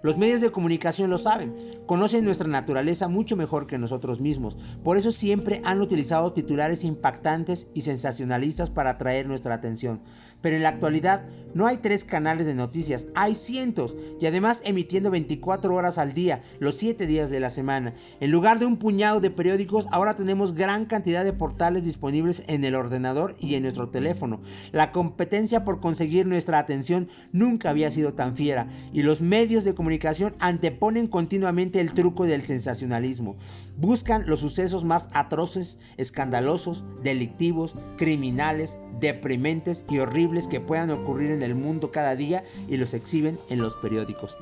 Los 0.00 0.16
medios 0.16 0.40
de 0.40 0.52
comunicación 0.52 1.10
lo 1.10 1.18
saben, 1.18 1.54
conocen 1.86 2.24
nuestra 2.24 2.46
naturaleza 2.46 3.08
mucho 3.08 3.34
mejor 3.34 3.66
que 3.66 3.78
nosotros 3.78 4.20
mismos. 4.20 4.56
Por 4.84 4.96
eso 4.96 5.10
siempre 5.10 5.60
han 5.64 5.80
utilizado 5.80 6.32
titulares 6.32 6.84
impactantes 6.84 7.66
y 7.74 7.80
sensacionalistas 7.80 8.70
para 8.70 8.90
atraer 8.90 9.26
nuestra 9.26 9.54
atención. 9.54 10.00
Pero 10.40 10.56
en 10.56 10.62
la 10.62 10.70
actualidad 10.70 11.24
no 11.54 11.66
hay 11.66 11.78
tres 11.78 12.04
canales 12.04 12.46
de 12.46 12.54
noticias, 12.54 13.06
hay 13.14 13.34
cientos 13.34 13.96
y 14.20 14.26
además 14.26 14.60
emitiendo 14.64 15.10
24 15.10 15.74
horas 15.74 15.98
al 15.98 16.12
día, 16.12 16.42
los 16.58 16.76
7 16.76 17.06
días 17.06 17.30
de 17.30 17.40
la 17.40 17.50
semana. 17.50 17.94
En 18.20 18.30
lugar 18.30 18.58
de 18.58 18.66
un 18.66 18.76
puñado 18.76 19.20
de 19.20 19.30
periódicos, 19.30 19.86
ahora 19.90 20.14
tenemos 20.14 20.54
gran 20.54 20.84
cantidad 20.84 21.24
de 21.24 21.32
portales 21.32 21.84
disponibles 21.84 22.42
en 22.48 22.64
el 22.64 22.74
ordenador 22.74 23.34
y 23.40 23.54
en 23.54 23.62
nuestro 23.62 23.88
teléfono. 23.88 24.40
La 24.72 24.92
competencia 24.92 25.64
por 25.64 25.80
conseguir 25.80 26.26
nuestra 26.26 26.58
atención 26.58 27.08
nunca 27.32 27.70
había 27.70 27.90
sido 27.90 28.14
tan 28.14 28.36
fiera 28.36 28.68
y 28.92 29.02
los 29.02 29.20
medios 29.20 29.64
de 29.64 29.74
comunicación 29.74 30.34
anteponen 30.38 31.08
continuamente 31.08 31.80
el 31.80 31.92
truco 31.92 32.24
del 32.24 32.42
sensacionalismo. 32.42 33.36
Buscan 33.76 34.24
los 34.26 34.40
sucesos 34.40 34.84
más 34.84 35.08
atroces, 35.12 35.78
escandalosos, 35.96 36.84
delictivos, 37.02 37.74
criminales, 37.96 38.78
deprimentes 39.00 39.84
y 39.88 39.98
horribles 39.98 40.46
que 40.46 40.60
puedan 40.60 40.90
ocurrir 40.90 41.30
en 41.30 41.42
el 41.42 41.54
mundo 41.54 41.90
cada 41.90 42.16
día 42.16 42.44
y 42.68 42.76
los 42.76 42.94
exhiben 42.94 43.38
en 43.48 43.60
los 43.60 43.74
periódicos, 43.76 44.36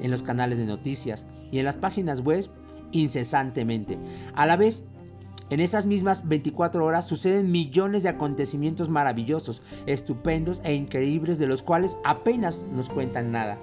en 0.00 0.10
los 0.10 0.22
canales 0.22 0.58
de 0.58 0.66
noticias 0.66 1.26
y 1.50 1.58
en 1.58 1.64
las 1.64 1.76
páginas 1.76 2.20
web 2.20 2.48
incesantemente. 2.92 3.98
A 4.34 4.46
la 4.46 4.56
vez, 4.56 4.84
en 5.50 5.60
esas 5.60 5.86
mismas 5.86 6.26
24 6.26 6.84
horas 6.84 7.06
suceden 7.06 7.50
millones 7.50 8.02
de 8.02 8.08
acontecimientos 8.08 8.88
maravillosos, 8.88 9.62
estupendos 9.86 10.60
e 10.64 10.74
increíbles 10.74 11.38
de 11.38 11.46
los 11.46 11.62
cuales 11.62 11.98
apenas 12.04 12.64
nos 12.72 12.88
cuentan 12.88 13.30
nada. 13.30 13.58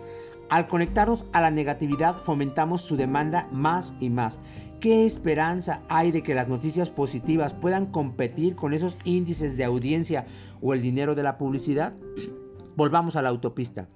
Al 0.49 0.67
conectarnos 0.67 1.25
a 1.31 1.41
la 1.41 1.49
negatividad 1.49 2.23
fomentamos 2.23 2.81
su 2.81 2.97
demanda 2.97 3.47
más 3.51 3.93
y 3.99 4.09
más. 4.09 4.39
¿Qué 4.81 5.05
esperanza 5.05 5.83
hay 5.89 6.11
de 6.11 6.23
que 6.23 6.33
las 6.33 6.47
noticias 6.47 6.89
positivas 6.89 7.53
puedan 7.53 7.85
competir 7.85 8.55
con 8.55 8.73
esos 8.73 8.97
índices 9.03 9.55
de 9.55 9.63
audiencia 9.63 10.25
o 10.59 10.73
el 10.73 10.81
dinero 10.81 11.13
de 11.13 11.21
la 11.21 11.37
publicidad? 11.37 11.93
Volvamos 12.75 13.15
a 13.15 13.21
la 13.21 13.29
autopista. 13.29 13.87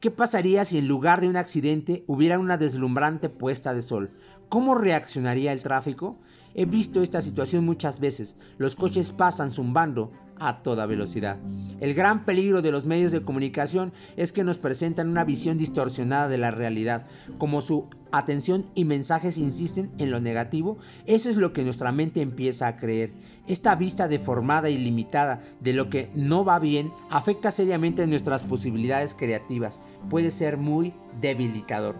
¿Qué 0.00 0.10
pasaría 0.10 0.64
si 0.64 0.78
en 0.78 0.88
lugar 0.88 1.20
de 1.20 1.28
un 1.28 1.36
accidente 1.36 2.02
hubiera 2.06 2.38
una 2.38 2.56
deslumbrante 2.56 3.28
puesta 3.28 3.74
de 3.74 3.82
sol? 3.82 4.10
¿Cómo 4.48 4.74
reaccionaría 4.74 5.52
el 5.52 5.60
tráfico? 5.60 6.18
He 6.54 6.64
visto 6.64 7.02
esta 7.02 7.20
situación 7.20 7.66
muchas 7.66 8.00
veces. 8.00 8.36
Los 8.56 8.74
coches 8.74 9.12
pasan 9.12 9.50
zumbando 9.52 10.12
a 10.38 10.62
toda 10.62 10.86
velocidad. 10.86 11.38
El 11.80 11.94
gran 11.94 12.24
peligro 12.24 12.62
de 12.62 12.72
los 12.72 12.84
medios 12.84 13.12
de 13.12 13.22
comunicación 13.22 13.92
es 14.16 14.32
que 14.32 14.44
nos 14.44 14.58
presentan 14.58 15.08
una 15.08 15.24
visión 15.24 15.58
distorsionada 15.58 16.28
de 16.28 16.38
la 16.38 16.50
realidad. 16.50 17.06
Como 17.38 17.60
su 17.60 17.88
atención 18.12 18.66
y 18.74 18.84
mensajes 18.84 19.36
insisten 19.36 19.90
en 19.98 20.10
lo 20.10 20.20
negativo, 20.20 20.78
eso 21.04 21.28
es 21.28 21.36
lo 21.36 21.52
que 21.52 21.64
nuestra 21.64 21.92
mente 21.92 22.20
empieza 22.20 22.66
a 22.66 22.76
creer. 22.76 23.12
Esta 23.46 23.74
vista 23.74 24.08
deformada 24.08 24.70
y 24.70 24.78
limitada 24.78 25.40
de 25.60 25.72
lo 25.72 25.90
que 25.90 26.10
no 26.14 26.44
va 26.44 26.58
bien 26.58 26.92
afecta 27.10 27.50
seriamente 27.50 28.06
nuestras 28.06 28.42
posibilidades 28.42 29.14
creativas. 29.14 29.80
Puede 30.08 30.30
ser 30.30 30.56
muy 30.56 30.94
debilitador. 31.20 31.96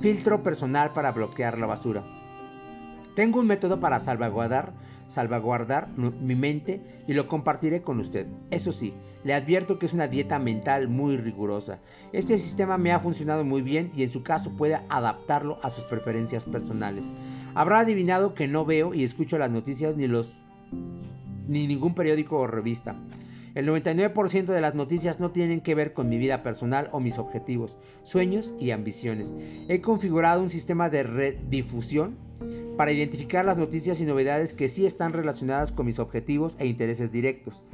Filtro 0.00 0.42
personal 0.42 0.92
para 0.92 1.12
bloquear 1.12 1.58
la 1.58 1.66
basura. 1.66 2.04
Tengo 3.14 3.40
un 3.40 3.46
método 3.46 3.80
para 3.80 4.00
salvaguardar, 4.00 4.72
salvaguardar 5.10 5.88
mi 5.96 6.36
mente 6.36 6.80
y 7.08 7.14
lo 7.14 7.26
compartiré 7.26 7.82
con 7.82 7.98
usted. 7.98 8.28
Eso 8.50 8.70
sí, 8.70 8.94
le 9.24 9.34
advierto 9.34 9.78
que 9.78 9.86
es 9.86 9.92
una 9.92 10.06
dieta 10.06 10.38
mental 10.38 10.88
muy 10.88 11.16
rigurosa. 11.16 11.80
Este 12.12 12.38
sistema 12.38 12.78
me 12.78 12.92
ha 12.92 13.00
funcionado 13.00 13.44
muy 13.44 13.60
bien 13.60 13.90
y 13.96 14.04
en 14.04 14.10
su 14.12 14.22
caso 14.22 14.52
puede 14.56 14.78
adaptarlo 14.88 15.58
a 15.62 15.70
sus 15.70 15.84
preferencias 15.84 16.44
personales. 16.44 17.10
Habrá 17.54 17.80
adivinado 17.80 18.34
que 18.34 18.46
no 18.46 18.64
veo 18.64 18.94
y 18.94 19.02
escucho 19.02 19.36
las 19.36 19.50
noticias 19.50 19.96
ni 19.96 20.06
los 20.06 20.38
ni 21.48 21.66
ningún 21.66 21.94
periódico 21.94 22.38
o 22.38 22.46
revista. 22.46 22.94
El 23.54 23.66
99% 23.68 24.44
de 24.44 24.60
las 24.60 24.76
noticias 24.76 25.18
no 25.18 25.32
tienen 25.32 25.60
que 25.60 25.74
ver 25.74 25.92
con 25.92 26.08
mi 26.08 26.18
vida 26.18 26.42
personal 26.44 26.88
o 26.92 27.00
mis 27.00 27.18
objetivos, 27.18 27.78
sueños 28.04 28.54
y 28.60 28.70
ambiciones. 28.70 29.32
He 29.68 29.80
configurado 29.80 30.40
un 30.40 30.50
sistema 30.50 30.88
de 30.88 31.02
redifusión 31.02 32.16
para 32.76 32.92
identificar 32.92 33.44
las 33.44 33.58
noticias 33.58 34.00
y 34.00 34.04
novedades 34.04 34.54
que 34.54 34.68
sí 34.68 34.86
están 34.86 35.12
relacionadas 35.12 35.72
con 35.72 35.86
mis 35.86 35.98
objetivos 35.98 36.56
e 36.60 36.66
intereses 36.66 37.10
directos. 37.10 37.64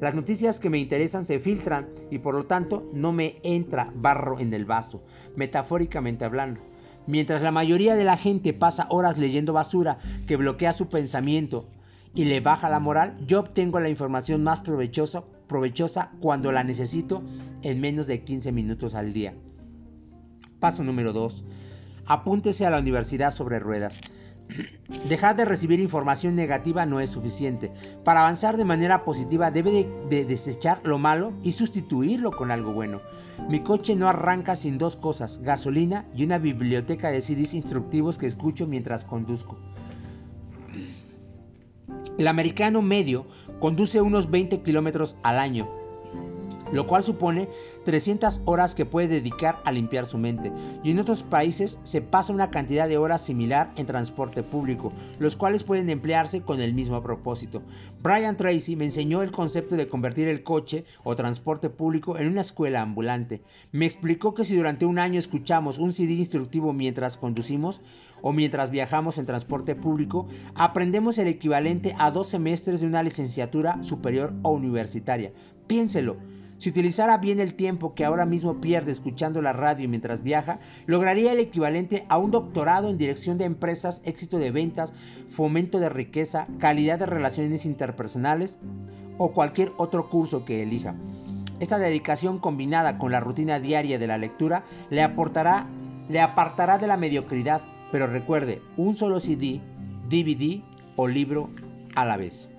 Las 0.00 0.14
noticias 0.14 0.58
que 0.58 0.70
me 0.70 0.78
interesan 0.78 1.26
se 1.26 1.38
filtran 1.38 1.88
y 2.10 2.18
por 2.18 2.34
lo 2.34 2.46
tanto 2.46 2.88
no 2.94 3.12
me 3.12 3.36
entra 3.42 3.92
barro 3.94 4.40
en 4.40 4.54
el 4.54 4.64
vaso, 4.64 5.02
metafóricamente 5.36 6.24
hablando. 6.24 6.62
Mientras 7.06 7.42
la 7.42 7.52
mayoría 7.52 7.94
de 7.94 8.04
la 8.04 8.16
gente 8.16 8.54
pasa 8.54 8.86
horas 8.88 9.18
leyendo 9.18 9.52
basura 9.52 9.98
que 10.26 10.36
bloquea 10.36 10.72
su 10.72 10.88
pensamiento 10.88 11.66
y 12.14 12.24
le 12.24 12.40
baja 12.40 12.68
la 12.68 12.80
moral, 12.80 13.16
yo 13.26 13.40
obtengo 13.40 13.80
la 13.80 13.88
información 13.88 14.42
más 14.42 14.60
provechosa, 14.60 16.10
cuando 16.20 16.52
la 16.52 16.64
necesito 16.64 17.22
en 17.62 17.80
menos 17.80 18.06
de 18.06 18.22
15 18.22 18.52
minutos 18.52 18.94
al 18.94 19.12
día. 19.12 19.34
Paso 20.58 20.84
número 20.84 21.12
2. 21.12 21.44
Apúntese 22.06 22.66
a 22.66 22.70
la 22.70 22.78
universidad 22.78 23.30
sobre 23.30 23.58
ruedas. 23.58 24.00
Dejar 25.08 25.36
de 25.36 25.44
recibir 25.44 25.80
información 25.80 26.34
negativa 26.34 26.84
no 26.86 27.00
es 27.00 27.10
suficiente. 27.10 27.72
Para 28.04 28.20
avanzar 28.20 28.56
de 28.56 28.64
manera 28.64 29.04
positiva 29.04 29.50
debe 29.50 29.88
de, 30.08 30.24
desechar 30.24 30.80
lo 30.84 30.98
malo 30.98 31.32
y 31.42 31.52
sustituirlo 31.52 32.32
con 32.32 32.50
algo 32.50 32.72
bueno. 32.72 33.00
Mi 33.48 33.60
coche 33.60 33.96
no 33.96 34.08
arranca 34.08 34.56
sin 34.56 34.76
dos 34.76 34.96
cosas, 34.96 35.40
gasolina 35.42 36.04
y 36.14 36.24
una 36.24 36.38
biblioteca 36.38 37.10
de 37.10 37.22
CDs 37.22 37.54
instructivos 37.54 38.18
que 38.18 38.26
escucho 38.26 38.66
mientras 38.66 39.04
conduzco. 39.04 39.58
El 42.20 42.28
americano 42.28 42.82
medio 42.82 43.24
conduce 43.60 44.02
unos 44.02 44.30
20 44.30 44.60
kilómetros 44.60 45.16
al 45.22 45.38
año, 45.38 45.66
lo 46.70 46.86
cual 46.86 47.02
supone 47.02 47.48
300 47.86 48.42
horas 48.44 48.74
que 48.74 48.84
puede 48.84 49.08
dedicar 49.08 49.62
a 49.64 49.72
limpiar 49.72 50.04
su 50.04 50.18
mente. 50.18 50.52
Y 50.84 50.90
en 50.90 50.98
otros 50.98 51.22
países 51.22 51.78
se 51.82 52.02
pasa 52.02 52.34
una 52.34 52.50
cantidad 52.50 52.88
de 52.88 52.98
horas 52.98 53.22
similar 53.22 53.72
en 53.76 53.86
transporte 53.86 54.42
público, 54.42 54.92
los 55.18 55.34
cuales 55.34 55.64
pueden 55.64 55.88
emplearse 55.88 56.42
con 56.42 56.60
el 56.60 56.74
mismo 56.74 57.02
propósito. 57.02 57.62
Brian 58.02 58.36
Tracy 58.36 58.76
me 58.76 58.84
enseñó 58.84 59.22
el 59.22 59.30
concepto 59.30 59.76
de 59.76 59.88
convertir 59.88 60.28
el 60.28 60.42
coche 60.42 60.84
o 61.04 61.16
transporte 61.16 61.70
público 61.70 62.18
en 62.18 62.28
una 62.28 62.42
escuela 62.42 62.82
ambulante. 62.82 63.40
Me 63.72 63.86
explicó 63.86 64.34
que 64.34 64.44
si 64.44 64.54
durante 64.56 64.84
un 64.84 64.98
año 64.98 65.18
escuchamos 65.18 65.78
un 65.78 65.94
CD 65.94 66.12
instructivo 66.12 66.74
mientras 66.74 67.16
conducimos, 67.16 67.80
o 68.22 68.32
mientras 68.32 68.70
viajamos 68.70 69.18
en 69.18 69.26
transporte 69.26 69.74
público, 69.74 70.28
aprendemos 70.54 71.18
el 71.18 71.28
equivalente 71.28 71.94
a 71.98 72.10
dos 72.10 72.28
semestres 72.28 72.80
de 72.80 72.86
una 72.86 73.02
licenciatura 73.02 73.82
superior 73.82 74.32
o 74.42 74.50
universitaria. 74.50 75.32
Piénselo, 75.66 76.16
si 76.60 76.68
utilizara 76.68 77.16
bien 77.16 77.40
el 77.40 77.54
tiempo 77.54 77.94
que 77.94 78.04
ahora 78.04 78.26
mismo 78.26 78.60
pierde 78.60 78.92
escuchando 78.92 79.40
la 79.40 79.54
radio 79.54 79.88
mientras 79.88 80.22
viaja, 80.22 80.58
lograría 80.84 81.32
el 81.32 81.38
equivalente 81.38 82.04
a 82.10 82.18
un 82.18 82.30
doctorado 82.30 82.90
en 82.90 82.98
dirección 82.98 83.38
de 83.38 83.46
empresas, 83.46 84.02
éxito 84.04 84.36
de 84.36 84.50
ventas, 84.50 84.92
fomento 85.30 85.80
de 85.80 85.88
riqueza, 85.88 86.46
calidad 86.58 86.98
de 86.98 87.06
relaciones 87.06 87.64
interpersonales 87.64 88.58
o 89.16 89.32
cualquier 89.32 89.72
otro 89.78 90.10
curso 90.10 90.44
que 90.44 90.62
elija. 90.62 90.94
Esta 91.60 91.78
dedicación 91.78 92.38
combinada 92.38 92.98
con 92.98 93.10
la 93.10 93.20
rutina 93.20 93.58
diaria 93.58 93.98
de 93.98 94.06
la 94.06 94.18
lectura 94.18 94.64
le 94.90 95.02
aportará, 95.02 95.66
le 96.10 96.20
apartará 96.20 96.76
de 96.76 96.88
la 96.88 96.98
mediocridad, 96.98 97.62
pero 97.92 98.06
recuerde, 98.06 98.62
un 98.76 98.96
solo 98.96 99.20
CD, 99.20 99.60
DVD 100.08 100.62
o 100.96 101.08
libro 101.08 101.50
a 101.94 102.04
la 102.04 102.16
vez. 102.16 102.50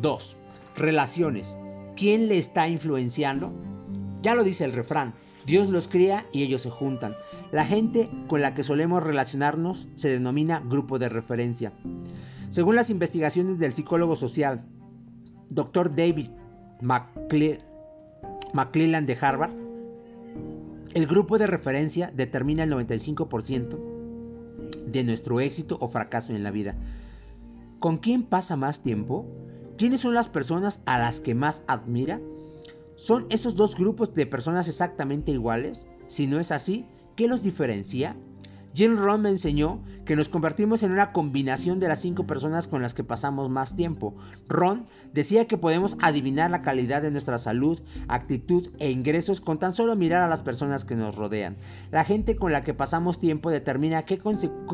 2. 0.00 0.36
Relaciones. 0.76 1.56
¿Quién 1.96 2.28
le 2.28 2.38
está 2.38 2.68
influenciando? 2.68 3.52
Ya 4.22 4.34
lo 4.34 4.44
dice 4.44 4.64
el 4.64 4.72
refrán, 4.72 5.14
Dios 5.46 5.68
los 5.68 5.88
cría 5.88 6.26
y 6.32 6.42
ellos 6.42 6.62
se 6.62 6.70
juntan. 6.70 7.14
La 7.50 7.66
gente 7.66 8.08
con 8.28 8.40
la 8.40 8.54
que 8.54 8.62
solemos 8.62 9.02
relacionarnos 9.02 9.88
se 9.94 10.10
denomina 10.10 10.60
grupo 10.60 10.98
de 10.98 11.08
referencia. 11.08 11.72
Según 12.48 12.76
las 12.76 12.90
investigaciones 12.90 13.58
del 13.58 13.72
psicólogo 13.72 14.16
social, 14.16 14.64
Dr. 15.50 15.94
David 15.94 16.30
McClellan 16.80 19.06
de 19.06 19.18
Harvard, 19.20 19.52
el 20.94 21.06
grupo 21.06 21.38
de 21.38 21.46
referencia 21.46 22.12
determina 22.14 22.64
el 22.64 22.72
95% 22.72 23.78
de 24.86 25.04
nuestro 25.04 25.40
éxito 25.40 25.78
o 25.80 25.88
fracaso 25.88 26.34
en 26.34 26.42
la 26.42 26.50
vida. 26.50 26.76
¿Con 27.78 27.98
quién 27.98 28.24
pasa 28.24 28.56
más 28.56 28.82
tiempo? 28.82 29.26
¿Quiénes 29.78 30.00
son 30.00 30.14
las 30.14 30.28
personas 30.28 30.82
a 30.84 30.98
las 30.98 31.20
que 31.20 31.34
más 31.34 31.62
admira? 31.66 32.20
¿Son 32.94 33.26
esos 33.30 33.56
dos 33.56 33.76
grupos 33.76 34.14
de 34.14 34.26
personas 34.26 34.68
exactamente 34.68 35.32
iguales? 35.32 35.86
Si 36.06 36.26
no 36.26 36.38
es 36.38 36.52
así, 36.52 36.84
¿qué 37.16 37.26
los 37.26 37.42
diferencia? 37.42 38.14
Jim 38.74 38.96
Rohn 38.96 39.20
me 39.20 39.28
enseñó 39.28 39.82
que 40.06 40.16
nos 40.16 40.30
convertimos 40.30 40.82
en 40.82 40.92
una 40.92 41.08
combinación 41.08 41.78
de 41.78 41.88
las 41.88 42.00
cinco 42.00 42.26
personas 42.26 42.66
con 42.66 42.80
las 42.80 42.94
que 42.94 43.04
pasamos 43.04 43.50
más 43.50 43.76
tiempo. 43.76 44.14
Ron 44.48 44.86
decía 45.12 45.46
que 45.46 45.58
podemos 45.58 45.96
adivinar 46.00 46.50
la 46.50 46.62
calidad 46.62 47.02
de 47.02 47.10
nuestra 47.10 47.36
salud, 47.36 47.80
actitud 48.08 48.70
e 48.78 48.90
ingresos 48.90 49.42
con 49.42 49.58
tan 49.58 49.74
solo 49.74 49.94
mirar 49.94 50.22
a 50.22 50.28
las 50.28 50.40
personas 50.40 50.86
que 50.86 50.96
nos 50.96 51.16
rodean. 51.16 51.58
La 51.90 52.04
gente 52.04 52.36
con 52.36 52.50
la 52.50 52.64
que 52.64 52.72
pasamos 52.72 53.20
tiempo 53.20 53.50
determina 53.50 54.06
qué, 54.06 54.18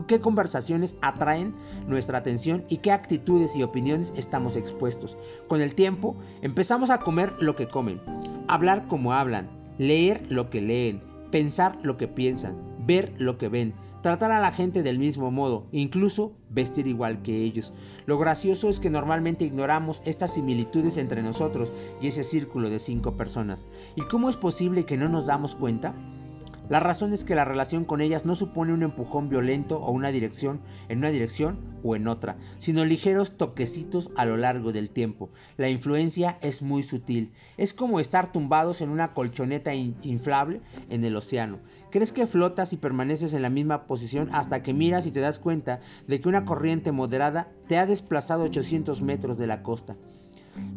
qué 0.07 0.21
conversaciones 0.21 0.95
atraen 1.03 1.55
nuestra 1.89 2.19
atención 2.19 2.65
y 2.69 2.79
qué 2.79 2.93
actitudes 2.93 3.57
y 3.57 3.65
opiniones 3.65 4.13
estamos 4.17 4.55
expuestos. 4.55 5.17
Con 5.49 5.61
el 5.61 5.75
tiempo 5.75 6.17
empezamos 6.41 6.91
a 6.91 7.01
comer 7.01 7.35
lo 7.41 7.57
que 7.57 7.67
comen, 7.67 8.01
hablar 8.47 8.87
como 8.87 9.13
hablan, 9.13 9.51
leer 9.77 10.25
lo 10.31 10.51
que 10.51 10.61
leen, 10.61 11.03
pensar 11.33 11.77
lo 11.83 11.97
que 11.97 12.07
piensan, 12.07 12.57
ver 12.87 13.13
lo 13.19 13.39
que 13.39 13.49
ven 13.49 13.75
tratar 14.03 14.31
a 14.31 14.41
la 14.41 14.53
gente 14.53 14.83
del 14.83 14.99
mismo 14.99 15.31
modo, 15.31 15.67
incluso 15.73 16.33
vestir 16.51 16.87
igual 16.87 17.23
que 17.23 17.43
ellos. 17.43 17.73
Lo 18.07 18.19
gracioso 18.19 18.69
es 18.69 18.81
que 18.81 18.91
normalmente 18.91 19.45
ignoramos 19.45 20.03
estas 20.05 20.35
similitudes 20.35 20.97
entre 20.97 21.23
nosotros 21.23 21.73
y 22.01 22.09
ese 22.09 22.25
círculo 22.25 22.71
de 22.71 22.79
cinco 22.79 23.17
personas. 23.17 23.67
¿Y 23.97 24.03
cómo 24.03 24.29
es 24.29 24.37
posible 24.37 24.85
que 24.85 24.97
no 24.97 25.09
nos 25.09 25.27
damos 25.27 25.55
cuenta? 25.55 25.95
La 26.69 26.81
razón 26.81 27.15
es 27.15 27.25
que 27.25 27.35
la 27.35 27.47
relación 27.47 27.87
con 27.87 28.03
ellas 28.03 28.27
no 28.27 28.35
supone 28.35 28.75
un 28.75 28.83
empujón 28.83 29.31
violento 29.31 29.79
o 29.79 29.91
una 29.91 30.13
dirección 30.13 30.61
en 30.91 30.99
una 30.99 31.09
dirección 31.09 31.59
o 31.83 31.97
en 31.97 32.07
otra, 32.09 32.37
sino 32.59 32.85
ligeros 32.85 33.39
toquecitos 33.39 34.11
a 34.17 34.27
lo 34.27 34.37
largo 34.37 34.71
del 34.71 34.91
tiempo. 34.91 35.31
La 35.57 35.71
influencia 35.71 36.37
es 36.43 36.61
muy 36.61 36.83
sutil. 36.83 37.33
Es 37.57 37.73
como 37.73 38.01
estar 38.01 38.33
tumbados 38.33 38.83
en 38.83 38.91
una 38.91 39.15
colchoneta 39.15 39.75
inflable 39.75 40.61
en 40.91 41.05
el 41.05 41.17
océano. 41.17 41.59
Crees 41.91 42.13
que 42.13 42.27
flotas 42.27 42.73
y 42.73 42.77
permaneces 42.77 43.33
en 43.33 43.43
la 43.43 43.51
misma 43.51 43.87
posición 43.87 44.29
hasta 44.33 44.63
que 44.63 44.75
miras 44.75 45.07
y 45.07 45.11
te 45.11 45.21
das 45.21 45.39
cuenta 45.39 45.81
de 46.07 46.21
que 46.21 46.29
una 46.29 46.45
corriente 46.45 46.93
moderada 46.93 47.49
te 47.67 47.79
ha 47.79 47.87
desplazado 47.87 48.45
800 48.45 49.01
metros 49.01 49.39
de 49.39 49.47
la 49.47 49.63
costa. 49.63 49.97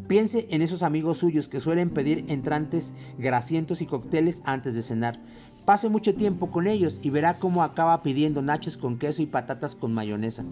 Piense 0.07 0.47
en 0.51 0.61
esos 0.61 0.83
amigos 0.83 1.17
suyos 1.17 1.47
que 1.49 1.59
suelen 1.59 1.89
pedir 1.89 2.25
entrantes 2.29 2.93
grasientos 3.17 3.81
y 3.81 3.87
cócteles 3.87 4.41
antes 4.45 4.73
de 4.73 4.81
cenar. 4.83 5.19
Pase 5.65 5.89
mucho 5.89 6.15
tiempo 6.15 6.49
con 6.49 6.67
ellos 6.67 6.99
y 7.03 7.09
verá 7.09 7.37
cómo 7.37 7.61
acaba 7.63 8.01
pidiendo 8.01 8.41
nachos 8.41 8.77
con 8.77 8.97
queso 8.97 9.21
y 9.21 9.25
patatas 9.27 9.75
con 9.75 9.93
mayonesa. 9.93 10.43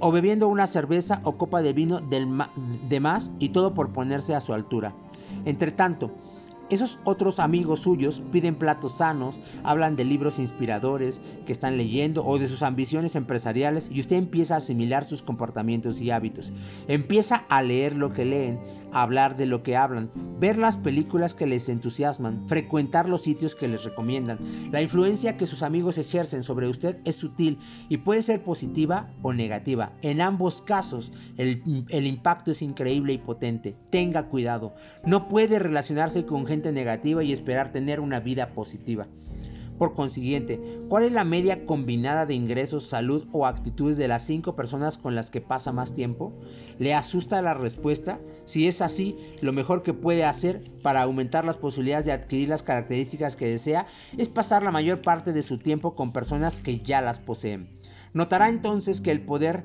o 0.00 0.12
bebiendo 0.12 0.48
una 0.48 0.66
cerveza 0.66 1.20
o 1.24 1.38
copa 1.38 1.62
de 1.62 1.72
vino 1.72 2.00
de 2.00 3.00
más 3.00 3.30
y 3.38 3.50
todo 3.50 3.74
por 3.74 3.92
ponerse 3.92 4.34
a 4.34 4.40
su 4.40 4.52
altura. 4.52 4.92
Entre 5.44 5.70
tanto, 5.70 6.10
esos 6.72 6.98
otros 7.04 7.38
amigos 7.38 7.80
suyos 7.80 8.22
piden 8.32 8.54
platos 8.54 8.96
sanos, 8.96 9.38
hablan 9.62 9.94
de 9.94 10.04
libros 10.04 10.38
inspiradores 10.38 11.20
que 11.44 11.52
están 11.52 11.76
leyendo 11.76 12.24
o 12.24 12.38
de 12.38 12.48
sus 12.48 12.62
ambiciones 12.62 13.14
empresariales 13.14 13.90
y 13.90 14.00
usted 14.00 14.16
empieza 14.16 14.54
a 14.54 14.56
asimilar 14.56 15.04
sus 15.04 15.22
comportamientos 15.22 16.00
y 16.00 16.10
hábitos. 16.10 16.50
Empieza 16.88 17.44
a 17.50 17.62
leer 17.62 17.94
lo 17.94 18.14
que 18.14 18.24
leen, 18.24 18.58
hablar 18.92 19.36
de 19.36 19.46
lo 19.46 19.62
que 19.62 19.76
hablan, 19.76 20.10
ver 20.38 20.58
las 20.58 20.76
películas 20.76 21.34
que 21.34 21.46
les 21.46 21.68
entusiasman, 21.68 22.46
frecuentar 22.46 23.08
los 23.08 23.22
sitios 23.22 23.54
que 23.54 23.68
les 23.68 23.84
recomiendan. 23.84 24.38
La 24.70 24.82
influencia 24.82 25.36
que 25.36 25.46
sus 25.46 25.62
amigos 25.62 25.98
ejercen 25.98 26.42
sobre 26.42 26.68
usted 26.68 26.98
es 27.04 27.16
sutil 27.16 27.58
y 27.88 27.98
puede 27.98 28.22
ser 28.22 28.42
positiva 28.42 29.10
o 29.22 29.32
negativa. 29.32 29.92
En 30.02 30.20
ambos 30.20 30.62
casos, 30.62 31.12
el, 31.36 31.62
impacto 32.06 32.50
es 32.50 32.62
increíble 32.62 33.12
y 33.14 33.18
potente. 33.18 33.76
Tenga 33.90 34.24
cuidado. 34.28 34.74
No 35.04 35.28
puede 35.28 35.58
relacionarse 35.58 36.26
con 36.26 36.46
gente 36.46 36.72
negativa 36.72 37.22
y 37.24 37.32
esperar 37.32 37.72
tener 37.72 38.00
una 38.00 38.20
vida 38.20 38.50
positiva. 38.50 39.06
Por 39.78 39.94
consiguiente, 39.94 40.60
¿cuál 40.88 41.04
es 41.04 41.12
la 41.12 41.24
media 41.24 41.66
combinada 41.66 42.26
de 42.26 42.34
ingresos, 42.34 42.86
salud 42.86 43.26
o 43.32 43.46
actitudes 43.46 43.96
de 43.96 44.06
las 44.06 44.24
cinco 44.24 44.54
personas 44.54 44.98
con 44.98 45.14
las 45.14 45.30
que 45.30 45.40
pasa 45.40 45.72
más 45.72 45.92
tiempo? 45.92 46.32
¿Le 46.78 46.94
asusta 46.94 47.42
la 47.42 47.54
respuesta? 47.54 48.20
Si 48.44 48.66
es 48.66 48.80
así, 48.82 49.16
lo 49.40 49.52
mejor 49.52 49.82
que 49.82 49.94
puede 49.94 50.24
hacer 50.24 50.62
para 50.82 51.02
aumentar 51.02 51.44
las 51.44 51.56
posibilidades 51.56 52.06
de 52.06 52.12
adquirir 52.12 52.48
las 52.48 52.62
características 52.62 53.36
que 53.36 53.48
desea 53.48 53.86
es 54.16 54.28
pasar 54.28 54.62
la 54.62 54.70
mayor 54.70 55.02
parte 55.02 55.32
de 55.32 55.42
su 55.42 55.58
tiempo 55.58 55.94
con 55.94 56.12
personas 56.12 56.60
que 56.60 56.80
ya 56.80 57.00
las 57.00 57.20
poseen. 57.20 57.68
Notará 58.14 58.48
entonces 58.48 59.00
que 59.00 59.10
el 59.10 59.22
poder 59.22 59.64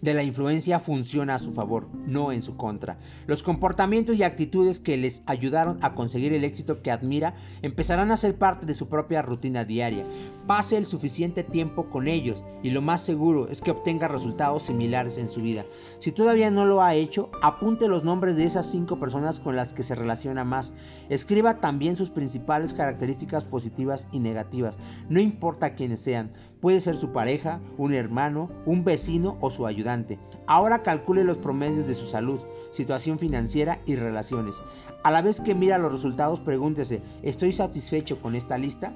de 0.00 0.14
la 0.14 0.22
influencia 0.22 0.80
funciona 0.80 1.34
a 1.34 1.38
su 1.38 1.52
favor, 1.52 1.88
no 2.06 2.32
en 2.32 2.42
su 2.42 2.56
contra. 2.56 2.98
Los 3.26 3.42
comportamientos 3.42 4.16
y 4.16 4.22
actitudes 4.22 4.80
que 4.80 4.96
les 4.96 5.22
ayudaron 5.26 5.78
a 5.82 5.94
conseguir 5.94 6.32
el 6.32 6.44
éxito 6.44 6.82
que 6.82 6.90
admira 6.90 7.34
empezarán 7.62 8.10
a 8.10 8.16
ser 8.16 8.36
parte 8.36 8.66
de 8.66 8.74
su 8.74 8.88
propia 8.88 9.22
rutina 9.22 9.64
diaria. 9.64 10.04
Pase 10.46 10.76
el 10.76 10.86
suficiente 10.86 11.44
tiempo 11.44 11.90
con 11.90 12.08
ellos 12.08 12.44
y 12.62 12.70
lo 12.70 12.82
más 12.82 13.02
seguro 13.02 13.48
es 13.48 13.60
que 13.60 13.70
obtenga 13.70 14.08
resultados 14.08 14.64
similares 14.64 15.18
en 15.18 15.28
su 15.28 15.42
vida. 15.42 15.64
Si 15.98 16.12
todavía 16.12 16.50
no 16.50 16.64
lo 16.64 16.82
ha 16.82 16.94
hecho, 16.94 17.30
apunte 17.42 17.88
los 17.88 18.04
nombres 18.04 18.36
de 18.36 18.44
esas 18.44 18.70
cinco 18.70 18.98
personas 18.98 19.40
con 19.40 19.56
las 19.56 19.72
que 19.72 19.82
se 19.82 19.94
relaciona 19.94 20.44
más. 20.44 20.72
Escriba 21.08 21.60
también 21.60 21.96
sus 21.96 22.10
principales 22.10 22.74
características 22.74 23.44
positivas 23.44 24.08
y 24.12 24.20
negativas, 24.20 24.78
no 25.08 25.20
importa 25.20 25.74
quiénes 25.74 26.00
sean. 26.00 26.32
Puede 26.60 26.80
ser 26.80 26.96
su 26.96 27.12
pareja, 27.12 27.60
un 27.78 27.94
hermano, 27.94 28.50
un 28.66 28.84
vecino 28.84 29.38
o 29.40 29.50
su 29.50 29.66
ayudante. 29.66 30.18
Ahora 30.46 30.80
calcule 30.80 31.24
los 31.24 31.38
promedios 31.38 31.86
de 31.86 31.94
su 31.94 32.06
salud, 32.06 32.40
situación 32.70 33.18
financiera 33.18 33.80
y 33.86 33.96
relaciones. 33.96 34.56
A 35.02 35.10
la 35.10 35.22
vez 35.22 35.40
que 35.40 35.54
mira 35.54 35.78
los 35.78 35.92
resultados, 35.92 36.40
pregúntese, 36.40 37.02
¿estoy 37.22 37.52
satisfecho 37.52 38.20
con 38.20 38.34
esta 38.34 38.58
lista? 38.58 38.92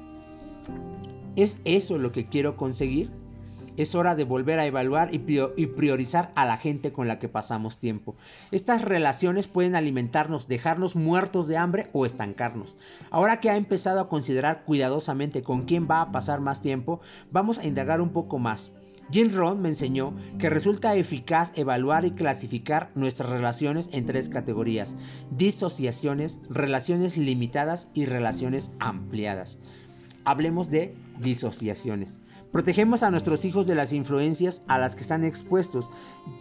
¿Es 1.36 1.58
eso 1.64 1.96
lo 1.96 2.12
que 2.12 2.28
quiero 2.28 2.56
conseguir? 2.56 3.10
Es 3.76 3.94
hora 3.94 4.14
de 4.14 4.24
volver 4.24 4.60
a 4.60 4.66
evaluar 4.66 5.10
y 5.12 5.18
priorizar 5.66 6.32
a 6.36 6.46
la 6.46 6.56
gente 6.56 6.92
con 6.92 7.08
la 7.08 7.18
que 7.18 7.28
pasamos 7.28 7.78
tiempo. 7.78 8.14
Estas 8.52 8.82
relaciones 8.82 9.48
pueden 9.48 9.74
alimentarnos, 9.74 10.46
dejarnos 10.46 10.94
muertos 10.94 11.48
de 11.48 11.56
hambre 11.56 11.90
o 11.92 12.06
estancarnos. 12.06 12.76
Ahora 13.10 13.40
que 13.40 13.50
ha 13.50 13.56
empezado 13.56 14.00
a 14.00 14.08
considerar 14.08 14.64
cuidadosamente 14.64 15.42
con 15.42 15.64
quién 15.64 15.88
va 15.90 16.00
a 16.00 16.12
pasar 16.12 16.40
más 16.40 16.60
tiempo, 16.60 17.00
vamos 17.32 17.58
a 17.58 17.66
indagar 17.66 18.00
un 18.00 18.10
poco 18.10 18.38
más. 18.38 18.72
Jim 19.10 19.30
Rohn 19.30 19.60
me 19.60 19.68
enseñó 19.68 20.14
que 20.38 20.48
resulta 20.48 20.96
eficaz 20.96 21.52
evaluar 21.56 22.04
y 22.04 22.12
clasificar 22.12 22.90
nuestras 22.94 23.28
relaciones 23.28 23.90
en 23.92 24.06
tres 24.06 24.28
categorías, 24.28 24.94
disociaciones, 25.30 26.38
relaciones 26.48 27.16
limitadas 27.16 27.88
y 27.92 28.06
relaciones 28.06 28.72
ampliadas. 28.78 29.58
Hablemos 30.24 30.70
de 30.70 30.94
disociaciones. 31.20 32.18
Protegemos 32.54 33.02
a 33.02 33.10
nuestros 33.10 33.44
hijos 33.44 33.66
de 33.66 33.74
las 33.74 33.92
influencias 33.92 34.62
a 34.68 34.78
las 34.78 34.94
que 34.94 35.00
están 35.00 35.24
expuestos 35.24 35.90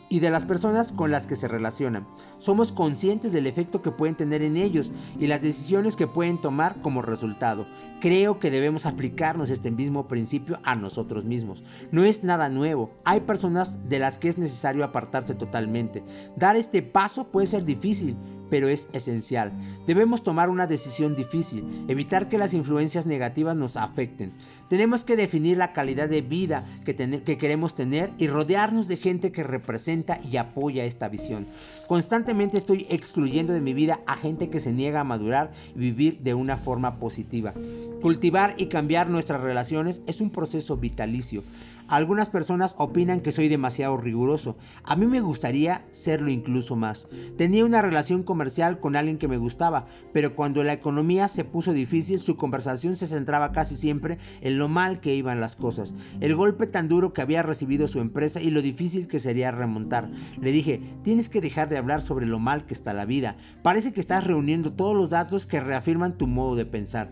y 0.09 0.19
de 0.19 0.29
las 0.29 0.45
personas 0.45 0.91
con 0.91 1.09
las 1.09 1.25
que 1.25 1.35
se 1.35 1.47
relacionan. 1.47 2.05
Somos 2.37 2.71
conscientes 2.71 3.31
del 3.31 3.47
efecto 3.47 3.81
que 3.81 3.89
pueden 3.89 4.13
tener 4.13 4.43
en 4.43 4.55
ellos 4.55 4.91
y 5.19 5.25
las 5.25 5.41
decisiones 5.41 5.95
que 5.95 6.05
pueden 6.05 6.39
tomar 6.39 6.79
como 6.83 7.01
resultado. 7.01 7.65
Creo 7.99 8.39
que 8.39 8.51
debemos 8.51 8.85
aplicarnos 8.85 9.49
este 9.49 9.71
mismo 9.71 10.07
principio 10.07 10.59
a 10.63 10.75
nosotros 10.75 11.25
mismos. 11.25 11.63
No 11.91 12.03
es 12.03 12.23
nada 12.23 12.47
nuevo. 12.47 12.91
Hay 13.05 13.21
personas 13.21 13.79
de 13.89 13.97
las 13.97 14.19
que 14.19 14.29
es 14.29 14.37
necesario 14.37 14.83
apartarse 14.83 15.33
totalmente. 15.33 16.03
Dar 16.35 16.57
este 16.57 16.83
paso 16.83 17.31
puede 17.31 17.47
ser 17.47 17.65
difícil, 17.65 18.15
pero 18.53 18.67
es 18.67 18.87
esencial. 18.93 19.51
Debemos 19.87 20.21
tomar 20.21 20.51
una 20.51 20.67
decisión 20.67 21.15
difícil, 21.15 21.85
evitar 21.87 22.29
que 22.29 22.37
las 22.37 22.53
influencias 22.53 23.07
negativas 23.07 23.55
nos 23.55 23.77
afecten. 23.77 24.31
Tenemos 24.69 25.03
que 25.03 25.15
definir 25.15 25.57
la 25.57 25.73
calidad 25.73 26.07
de 26.07 26.21
vida 26.21 26.63
que, 26.85 26.95
que, 26.95 27.39
queremos 27.39 27.73
tener 27.73 28.11
y 28.19 28.27
rodearnos 28.27 28.87
de 28.87 28.97
gente 28.97 29.31
que 29.31 29.41
representa 29.41 30.19
y 30.21 30.37
apoya 30.37 30.85
esta 30.85 31.09
visión. 31.09 31.47
Constantemente 31.87 32.59
estoy 32.59 32.85
excluyendo 32.91 33.53
de 33.53 33.61
mi 33.61 33.73
vida 33.73 34.01
a 34.05 34.17
gente 34.17 34.51
que 34.51 34.59
se 34.59 34.71
niega 34.71 34.99
a 34.99 35.03
madurar 35.03 35.51
y 35.75 35.79
vivir 35.79 36.19
de 36.19 36.35
una 36.35 36.57
forma 36.57 36.99
positiva. 36.99 37.55
Cultivar 38.03 38.53
y 38.59 38.67
cambiar 38.67 39.09
nuestras 39.09 39.41
relaciones 39.41 40.03
es 40.05 40.21
un 40.21 40.29
proceso 40.29 40.77
vitalicio. 40.77 41.41
Algunas 41.89 42.29
personas 42.29 42.75
opinan 42.77 43.19
que 43.19 43.31
soy 43.31 43.49
demasiado 43.49 43.97
riguroso. 43.97 44.57
A 44.83 44.95
mí 44.95 45.05
me 45.05 45.21
gustaría 45.21 45.85
serlo 45.91 46.31
incluso 46.31 46.75
más. 46.75 47.07
Tenía 47.37 47.65
una 47.65 47.81
relación 47.81 48.23
comercial 48.23 48.79
con 48.79 48.95
alguien 48.95 49.17
que 49.17 49.27
me 49.27 49.37
gustaba, 49.37 49.85
pero 50.13 50.35
cuando 50.35 50.63
la 50.63 50.73
economía 50.73 51.27
se 51.27 51.43
puso 51.43 51.73
difícil, 51.73 52.19
su 52.19 52.37
conversación 52.37 52.95
se 52.95 53.07
centraba 53.07 53.51
casi 53.51 53.75
siempre 53.75 54.17
en 54.41 54.57
lo 54.57 54.69
mal 54.69 55.01
que 55.01 55.15
iban 55.15 55.41
las 55.41 55.55
cosas, 55.55 55.93
el 56.21 56.35
golpe 56.35 56.67
tan 56.67 56.87
duro 56.87 57.13
que 57.13 57.21
había 57.21 57.43
recibido 57.43 57.87
su 57.87 57.99
empresa 57.99 58.41
y 58.41 58.49
lo 58.49 58.61
difícil 58.61 59.07
que 59.07 59.19
sería 59.19 59.51
remontar. 59.51 60.09
Le 60.39 60.51
dije, 60.51 60.81
tienes 61.03 61.29
que 61.29 61.41
dejar 61.41 61.69
de 61.69 61.77
hablar 61.77 62.01
sobre 62.01 62.25
lo 62.25 62.39
mal 62.39 62.65
que 62.65 62.73
está 62.73 62.93
la 62.93 63.05
vida. 63.05 63.35
Parece 63.61 63.93
que 63.93 63.99
estás 63.99 64.23
reuniendo 64.23 64.73
todos 64.73 64.95
los 64.95 65.09
datos 65.09 65.45
que 65.45 65.59
reafirman 65.59 66.17
tu 66.17 66.27
modo 66.27 66.55
de 66.55 66.65
pensar. 66.65 67.11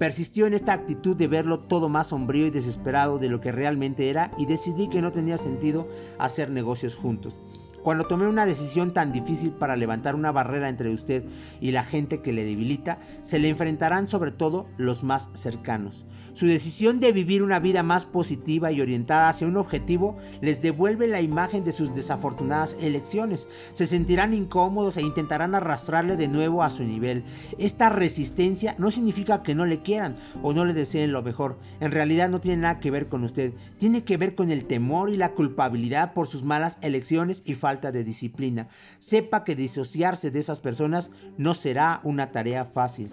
Persistió 0.00 0.46
en 0.46 0.54
esta 0.54 0.72
actitud 0.72 1.14
de 1.14 1.28
verlo 1.28 1.58
todo 1.58 1.90
más 1.90 2.06
sombrío 2.06 2.46
y 2.46 2.50
desesperado 2.50 3.18
de 3.18 3.28
lo 3.28 3.42
que 3.42 3.52
realmente 3.52 4.08
era 4.08 4.32
y 4.38 4.46
decidí 4.46 4.88
que 4.88 5.02
no 5.02 5.12
tenía 5.12 5.36
sentido 5.36 5.88
hacer 6.18 6.48
negocios 6.48 6.96
juntos. 6.96 7.36
Cuando 7.82 8.06
tome 8.06 8.26
una 8.26 8.46
decisión 8.46 8.92
tan 8.92 9.12
difícil 9.12 9.52
para 9.52 9.76
levantar 9.76 10.14
una 10.14 10.32
barrera 10.32 10.68
entre 10.68 10.92
usted 10.92 11.24
y 11.60 11.70
la 11.70 11.82
gente 11.82 12.20
que 12.20 12.32
le 12.32 12.44
debilita, 12.44 12.98
se 13.22 13.38
le 13.38 13.48
enfrentarán 13.48 14.06
sobre 14.06 14.32
todo 14.32 14.66
los 14.76 15.02
más 15.02 15.30
cercanos. 15.34 16.04
Su 16.34 16.46
decisión 16.46 17.00
de 17.00 17.12
vivir 17.12 17.42
una 17.42 17.58
vida 17.58 17.82
más 17.82 18.06
positiva 18.06 18.70
y 18.70 18.80
orientada 18.80 19.28
hacia 19.28 19.48
un 19.48 19.56
objetivo 19.56 20.16
les 20.40 20.62
devuelve 20.62 21.08
la 21.08 21.20
imagen 21.20 21.64
de 21.64 21.72
sus 21.72 21.94
desafortunadas 21.94 22.76
elecciones. 22.80 23.48
Se 23.72 23.86
sentirán 23.86 24.32
incómodos 24.32 24.96
e 24.96 25.02
intentarán 25.02 25.54
arrastrarle 25.54 26.16
de 26.16 26.28
nuevo 26.28 26.62
a 26.62 26.70
su 26.70 26.84
nivel. 26.84 27.24
Esta 27.58 27.90
resistencia 27.90 28.74
no 28.78 28.90
significa 28.90 29.42
que 29.42 29.54
no 29.54 29.64
le 29.64 29.82
quieran 29.82 30.16
o 30.42 30.52
no 30.52 30.64
le 30.64 30.72
deseen 30.72 31.12
lo 31.12 31.22
mejor. 31.22 31.58
En 31.80 31.90
realidad 31.90 32.28
no 32.28 32.40
tiene 32.40 32.62
nada 32.62 32.80
que 32.80 32.90
ver 32.90 33.08
con 33.08 33.24
usted. 33.24 33.52
Tiene 33.78 34.04
que 34.04 34.16
ver 34.16 34.34
con 34.34 34.50
el 34.50 34.66
temor 34.66 35.10
y 35.10 35.16
la 35.16 35.32
culpabilidad 35.32 36.14
por 36.14 36.26
sus 36.26 36.44
malas 36.44 36.78
elecciones 36.82 37.42
y 37.44 37.54
falta 37.70 37.92
de 37.92 38.02
disciplina. 38.02 38.66
Sepa 38.98 39.44
que 39.44 39.54
disociarse 39.54 40.32
de 40.32 40.40
esas 40.40 40.58
personas 40.58 41.12
no 41.38 41.54
será 41.54 42.00
una 42.02 42.32
tarea 42.32 42.64
fácil 42.64 43.10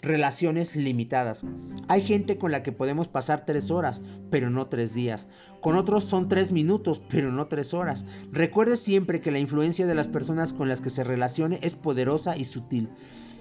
relaciones 0.00 0.74
limitadas. 0.74 1.44
Hay 1.86 2.02
gente 2.02 2.36
con 2.36 2.50
la 2.50 2.64
que 2.64 2.72
podemos 2.72 3.06
pasar 3.06 3.44
tres 3.46 3.70
horas, 3.70 4.02
pero 4.30 4.50
no 4.50 4.66
tres 4.66 4.94
días. 4.94 5.28
Con 5.60 5.76
otros 5.76 6.02
son 6.04 6.28
tres 6.28 6.50
minutos, 6.50 7.00
pero 7.08 7.30
no 7.30 7.46
tres 7.46 7.72
horas. 7.72 8.04
Recuerde 8.32 8.74
siempre 8.74 9.20
que 9.20 9.30
la 9.30 9.38
influencia 9.38 9.86
de 9.86 9.94
las 9.94 10.08
personas 10.08 10.52
con 10.52 10.68
las 10.68 10.80
que 10.80 10.90
se 10.90 11.04
relacione 11.04 11.60
es 11.62 11.76
poderosa 11.76 12.36
y 12.36 12.44
sutil. 12.44 12.88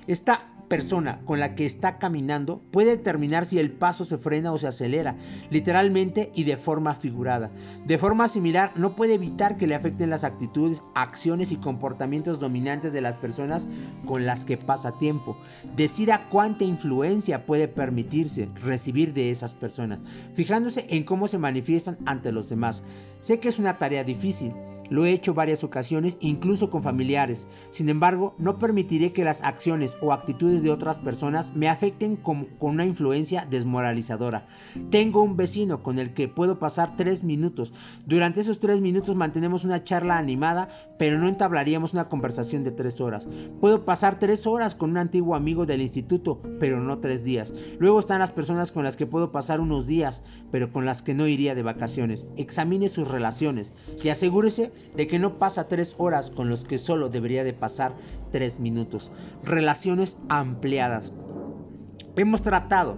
Esta 0.06 0.51
persona 0.72 1.20
con 1.26 1.42
la 1.42 1.54
que 1.54 1.66
está 1.66 1.98
caminando 1.98 2.62
puede 2.72 2.92
determinar 2.92 3.46
si 3.46 3.60
el 3.60 3.74
paso 3.74 4.06
se 4.06 4.18
frena 4.18 4.54
o 4.54 4.58
se 4.58 4.68
acelera, 4.68 5.18
literalmente 5.50 6.32
y 6.34 6.46
de 6.46 6.56
forma 6.56 6.96
figurada. 6.96 7.52
De 7.86 7.98
forma 7.98 8.30
similar, 8.30 8.72
no 8.78 8.96
puede 8.96 9.16
evitar 9.16 9.58
que 9.58 9.68
le 9.68 9.76
afecten 9.76 10.10
las 10.10 10.24
actitudes, 10.24 10.82
acciones 10.96 11.52
y 11.52 11.58
comportamientos 11.58 12.40
dominantes 12.40 12.94
de 12.94 13.02
las 13.02 13.18
personas 13.18 13.68
con 14.06 14.26
las 14.26 14.46
que 14.46 14.56
pasa 14.56 14.98
tiempo. 14.98 15.36
Decida 15.76 16.30
cuánta 16.30 16.64
influencia 16.64 17.46
puede 17.46 17.68
permitirse 17.68 18.48
recibir 18.64 19.14
de 19.14 19.30
esas 19.30 19.54
personas, 19.54 20.00
fijándose 20.36 20.86
en 20.88 21.04
cómo 21.04 21.28
se 21.28 21.38
manifiestan 21.38 21.98
ante 22.06 22.32
los 22.32 22.48
demás. 22.48 22.82
Sé 23.20 23.42
que 23.42 23.50
es 23.50 23.60
una 23.60 23.78
tarea 23.78 24.06
difícil, 24.06 24.54
lo 24.92 25.06
he 25.06 25.14
hecho 25.14 25.34
varias 25.34 25.64
ocasiones, 25.64 26.18
incluso 26.20 26.70
con 26.70 26.84
familiares. 26.84 27.48
Sin 27.70 27.88
embargo, 27.88 28.36
no 28.38 28.60
permitiré 28.60 29.14
que 29.14 29.24
las 29.24 29.42
acciones 29.42 29.98
o 30.02 30.12
actitudes 30.12 30.64
de 30.64 30.70
otras 30.70 31.00
personas 31.00 31.56
me 31.56 31.70
afecten 31.70 32.18
con, 32.18 32.50
una 32.60 32.86
influencia 32.86 33.48
desmoralizadora. 33.50 34.48
Tengo 34.90 35.24
un 35.24 35.38
vecino 35.38 35.82
con 35.82 35.98
el 35.98 36.14
que 36.14 36.28
puedo 36.28 36.60
pasar 36.60 36.98
tres 36.98 37.24
minutos. 37.24 37.74
Durante 38.06 38.42
esos 38.42 38.60
tres 38.60 38.82
minutos 38.82 39.16
mantenemos 39.16 39.64
una 39.64 39.84
charla 39.86 40.18
animada, 40.18 40.68
pero 41.00 41.18
no 41.18 41.30
entablaríamos 41.30 41.94
una 41.94 42.10
conversación 42.10 42.66
de 42.66 42.72
tres 42.72 43.00
horas. 43.00 43.30
Puedo 43.62 43.86
pasar 43.86 44.20
tres 44.20 44.46
horas 44.46 44.76
con 44.76 44.92
un 44.92 44.98
antiguo 44.98 45.36
amigo 45.36 45.66
del 45.66 45.82
instituto, 45.82 46.42
pero 46.60 46.82
no 46.82 47.00
tres 47.00 47.24
días. 47.24 47.54
Luego 47.80 48.02
están 48.02 48.20
las 48.20 48.32
personas 48.32 48.74
con 48.74 48.84
las 48.84 48.98
que 48.98 49.06
puedo 49.06 49.32
pasar 49.32 49.62
unos 49.62 49.88
días, 49.88 50.22
pero 50.52 50.74
con 50.74 50.86
las 50.86 51.02
que 51.02 51.14
no 51.14 51.28
iría 51.28 51.56
de 51.56 51.64
vacaciones. 51.64 52.28
Examine 52.36 52.90
sus 52.90 53.08
relaciones 53.08 53.72
y 54.04 54.10
asegúrese 54.10 54.74
de 54.96 55.08
que 55.08 55.20
no 55.20 55.38
pasa 55.38 55.68
tres 55.68 55.96
horas 55.98 56.30
con 56.30 56.50
los 56.50 56.66
que 56.66 56.78
solo 56.78 57.10
debería 57.10 57.44
de 57.44 57.54
pasar 57.54 57.94
tres 58.32 58.60
minutos. 58.60 59.12
Relaciones 59.44 60.18
ampliadas. 60.30 61.12
Hemos 62.16 62.42
tratado 62.42 62.98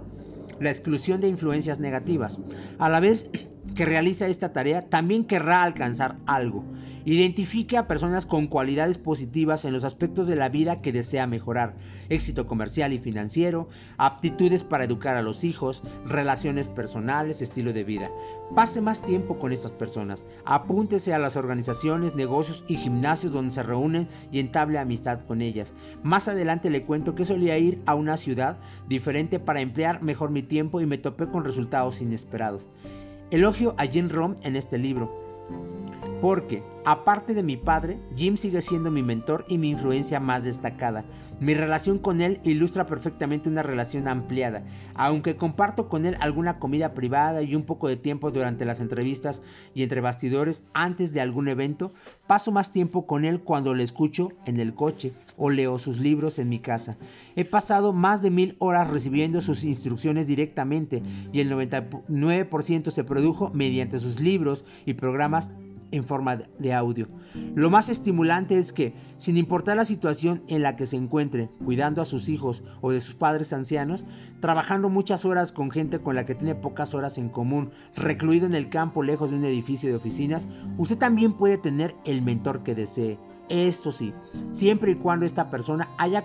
la 0.60 0.70
exclusión 0.70 1.20
de 1.20 1.28
influencias 1.28 1.78
negativas. 1.80 2.38
A 2.78 2.88
la 2.88 3.00
vez 3.00 3.30
que 3.74 3.84
realiza 3.84 4.28
esta 4.28 4.52
tarea, 4.52 4.82
también 4.82 5.24
querrá 5.24 5.62
alcanzar 5.62 6.16
algo. 6.26 6.64
Identifique 7.06 7.76
a 7.76 7.86
personas 7.86 8.24
con 8.24 8.46
cualidades 8.46 8.96
positivas 8.96 9.66
en 9.66 9.74
los 9.74 9.84
aspectos 9.84 10.26
de 10.26 10.36
la 10.36 10.48
vida 10.48 10.80
que 10.80 10.90
desea 10.90 11.26
mejorar, 11.26 11.74
éxito 12.08 12.46
comercial 12.46 12.94
y 12.94 12.98
financiero, 12.98 13.68
aptitudes 13.98 14.64
para 14.64 14.84
educar 14.84 15.18
a 15.18 15.22
los 15.22 15.44
hijos, 15.44 15.82
relaciones 16.06 16.68
personales, 16.68 17.42
estilo 17.42 17.74
de 17.74 17.84
vida. 17.84 18.10
Pase 18.54 18.80
más 18.80 19.02
tiempo 19.02 19.38
con 19.38 19.52
estas 19.52 19.72
personas, 19.72 20.24
apúntese 20.46 21.12
a 21.12 21.18
las 21.18 21.36
organizaciones, 21.36 22.14
negocios 22.14 22.64
y 22.68 22.76
gimnasios 22.76 23.32
donde 23.34 23.52
se 23.52 23.62
reúnen 23.62 24.08
y 24.32 24.40
entable 24.40 24.78
amistad 24.78 25.20
con 25.26 25.42
ellas. 25.42 25.74
Más 26.02 26.28
adelante 26.28 26.70
le 26.70 26.84
cuento 26.84 27.14
que 27.14 27.26
solía 27.26 27.58
ir 27.58 27.82
a 27.84 27.94
una 27.94 28.16
ciudad 28.16 28.56
diferente 28.88 29.38
para 29.38 29.60
emplear 29.60 30.02
mejor 30.02 30.30
mi 30.30 30.42
tiempo 30.42 30.80
y 30.80 30.86
me 30.86 30.96
topé 30.96 31.26
con 31.26 31.44
resultados 31.44 32.00
inesperados. 32.00 32.66
Elogio 33.34 33.74
a 33.78 33.86
Jim 33.86 34.08
Rom 34.08 34.36
en 34.44 34.54
este 34.54 34.78
libro 34.78 35.12
porque, 36.20 36.62
aparte 36.84 37.34
de 37.34 37.42
mi 37.42 37.56
padre, 37.56 37.98
Jim 38.16 38.36
sigue 38.36 38.60
siendo 38.60 38.90
mi 38.90 39.02
mentor 39.02 39.44
y 39.48 39.58
mi 39.58 39.70
influencia 39.70 40.20
más 40.20 40.44
destacada. 40.44 41.04
Mi 41.40 41.52
relación 41.52 41.98
con 41.98 42.20
él 42.20 42.40
ilustra 42.44 42.86
perfectamente 42.86 43.48
una 43.48 43.64
relación 43.64 44.06
ampliada, 44.06 44.64
aunque 44.94 45.36
comparto 45.36 45.88
con 45.88 46.06
él 46.06 46.16
alguna 46.20 46.58
comida 46.60 46.94
privada 46.94 47.42
y 47.42 47.56
un 47.56 47.64
poco 47.64 47.88
de 47.88 47.96
tiempo 47.96 48.30
durante 48.30 48.64
las 48.64 48.80
entrevistas 48.80 49.42
y 49.74 49.82
entre 49.82 50.00
bastidores 50.00 50.62
antes 50.74 51.12
de 51.12 51.20
algún 51.20 51.48
evento, 51.48 51.92
paso 52.28 52.52
más 52.52 52.70
tiempo 52.70 53.06
con 53.06 53.24
él 53.24 53.40
cuando 53.40 53.74
le 53.74 53.82
escucho 53.82 54.30
en 54.46 54.60
el 54.60 54.74
coche 54.74 55.12
o 55.36 55.50
leo 55.50 55.78
sus 55.80 55.98
libros 55.98 56.38
en 56.38 56.48
mi 56.48 56.60
casa. 56.60 56.96
He 57.34 57.44
pasado 57.44 57.92
más 57.92 58.22
de 58.22 58.30
mil 58.30 58.56
horas 58.60 58.88
recibiendo 58.88 59.40
sus 59.40 59.64
instrucciones 59.64 60.28
directamente 60.28 61.02
y 61.32 61.40
el 61.40 61.50
99% 61.50 62.90
se 62.90 63.04
produjo 63.04 63.50
mediante 63.52 63.98
sus 63.98 64.20
libros 64.20 64.64
y 64.86 64.94
programas 64.94 65.50
en 65.94 66.04
forma 66.04 66.36
de 66.36 66.72
audio. 66.72 67.08
Lo 67.54 67.70
más 67.70 67.88
estimulante 67.88 68.58
es 68.58 68.72
que, 68.72 68.94
sin 69.16 69.36
importar 69.36 69.76
la 69.76 69.84
situación 69.84 70.42
en 70.48 70.62
la 70.62 70.76
que 70.76 70.86
se 70.86 70.96
encuentre, 70.96 71.50
cuidando 71.64 72.02
a 72.02 72.04
sus 72.04 72.28
hijos 72.28 72.62
o 72.80 72.90
de 72.90 73.00
sus 73.00 73.14
padres 73.14 73.52
ancianos, 73.52 74.04
trabajando 74.40 74.90
muchas 74.90 75.24
horas 75.24 75.52
con 75.52 75.70
gente 75.70 76.00
con 76.00 76.16
la 76.16 76.24
que 76.24 76.34
tiene 76.34 76.54
pocas 76.54 76.94
horas 76.94 77.16
en 77.18 77.28
común, 77.28 77.70
recluido 77.94 78.46
en 78.46 78.54
el 78.54 78.68
campo 78.68 79.02
lejos 79.02 79.30
de 79.30 79.36
un 79.36 79.44
edificio 79.44 79.88
de 79.88 79.96
oficinas, 79.96 80.48
usted 80.78 80.98
también 80.98 81.34
puede 81.34 81.58
tener 81.58 81.94
el 82.04 82.22
mentor 82.22 82.62
que 82.62 82.74
desee. 82.74 83.18
Eso 83.48 83.92
sí, 83.92 84.14
siempre 84.52 84.92
y 84.92 84.94
cuando 84.94 85.26
esta 85.26 85.50
persona 85.50 85.90
haya 85.98 86.24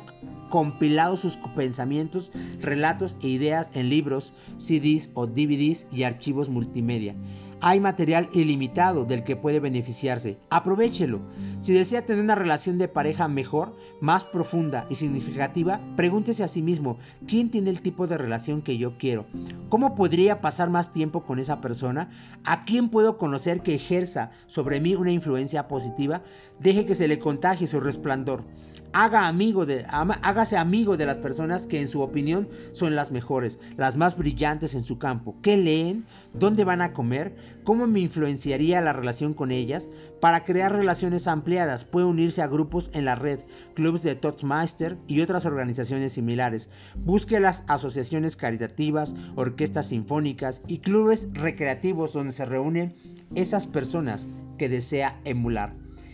compilado 0.49 1.17
sus 1.17 1.37
pensamientos, 1.55 2.31
relatos 2.59 3.17
e 3.21 3.27
ideas 3.27 3.69
en 3.73 3.89
libros, 3.89 4.33
CDs 4.57 5.09
o 5.13 5.27
DVDs 5.27 5.85
y 5.91 6.03
archivos 6.03 6.49
multimedia. 6.49 7.15
Hay 7.61 7.79
material 7.79 8.29
ilimitado 8.33 9.05
del 9.05 9.23
que 9.23 9.35
puede 9.35 9.59
beneficiarse. 9.59 10.37
Aprovechelo. 10.49 11.19
Si 11.59 11.73
desea 11.73 12.05
tener 12.05 12.23
una 12.23 12.35
relación 12.35 12.77
de 12.77 12.87
pareja 12.87 13.27
mejor, 13.27 13.75
más 13.99 14.23
profunda 14.23 14.85
y 14.89 14.95
significativa, 14.95 15.81
pregúntese 15.97 16.41
a 16.41 16.47
sí 16.47 16.61
mismo, 16.61 16.99
¿quién 17.27 17.51
tiene 17.51 17.69
el 17.69 17.81
tipo 17.81 18.07
de 18.07 18.17
relación 18.17 18.61
que 18.61 18.77
yo 18.77 18.97
quiero? 18.97 19.25
¿Cómo 19.67 19.93
podría 19.93 20.39
pasar 20.39 20.69
más 20.69 20.93
tiempo 20.93 21.25
con 21.25 21.37
esa 21.37 21.59
persona? 21.59 22.11
¿A 22.45 22.63
quién 22.63 22.87
puedo 22.87 23.17
conocer 23.17 23.61
que 23.61 23.75
ejerza 23.75 24.31
sobre 24.45 24.79
mí 24.79 24.95
una 24.95 25.11
influencia 25.11 25.67
positiva? 25.67 26.23
Deje 26.61 26.85
que 26.85 26.95
se 26.95 27.09
le 27.09 27.19
contagie 27.19 27.67
su 27.67 27.81
resplandor. 27.81 28.45
Haga 28.91 29.27
amigo 29.27 29.67
de, 29.67 29.85
hágase 29.87 30.57
amigo 30.57 30.97
de 30.97 31.05
las 31.05 31.19
personas 31.19 31.67
que 31.67 31.79
en 31.79 31.87
su 31.87 32.01
opinión 32.01 32.49
son 32.71 32.95
las 32.95 33.11
mejores, 33.11 33.59
las 33.77 33.95
más 33.95 34.17
brillantes 34.17 34.73
en 34.73 34.83
su 34.83 34.97
campo. 34.97 35.35
¿Qué 35.43 35.57
leen? 35.57 36.05
¿Dónde 36.33 36.63
van 36.63 36.81
a 36.81 36.91
comer? 36.91 37.35
¿Cómo 37.63 37.85
me 37.85 37.99
influenciaría 37.99 38.81
la 38.81 38.93
relación 38.93 39.35
con 39.35 39.51
ellas? 39.51 39.89
Para 40.19 40.43
crear 40.43 40.73
relaciones 40.73 41.27
ampliadas 41.27 41.85
puede 41.85 42.05
unirse 42.05 42.41
a 42.41 42.47
grupos 42.47 42.91
en 42.93 43.05
la 43.05 43.15
red, 43.15 43.39
clubes 43.73 44.03
de 44.03 44.15
Toastmaster 44.15 44.97
y 45.07 45.21
otras 45.21 45.45
organizaciones 45.45 46.13
similares. 46.13 46.69
Busque 46.95 47.39
las 47.39 47.63
asociaciones 47.67 48.35
caritativas, 48.35 49.15
orquestas 49.35 49.87
sinfónicas 49.87 50.61
y 50.67 50.79
clubes 50.79 51.29
recreativos 51.31 52.11
donde 52.11 52.33
se 52.33 52.45
reúnen 52.45 52.95
esas 53.35 53.67
personas 53.67 54.27
que 54.57 54.67
desea 54.67 55.21
emular 55.23 55.73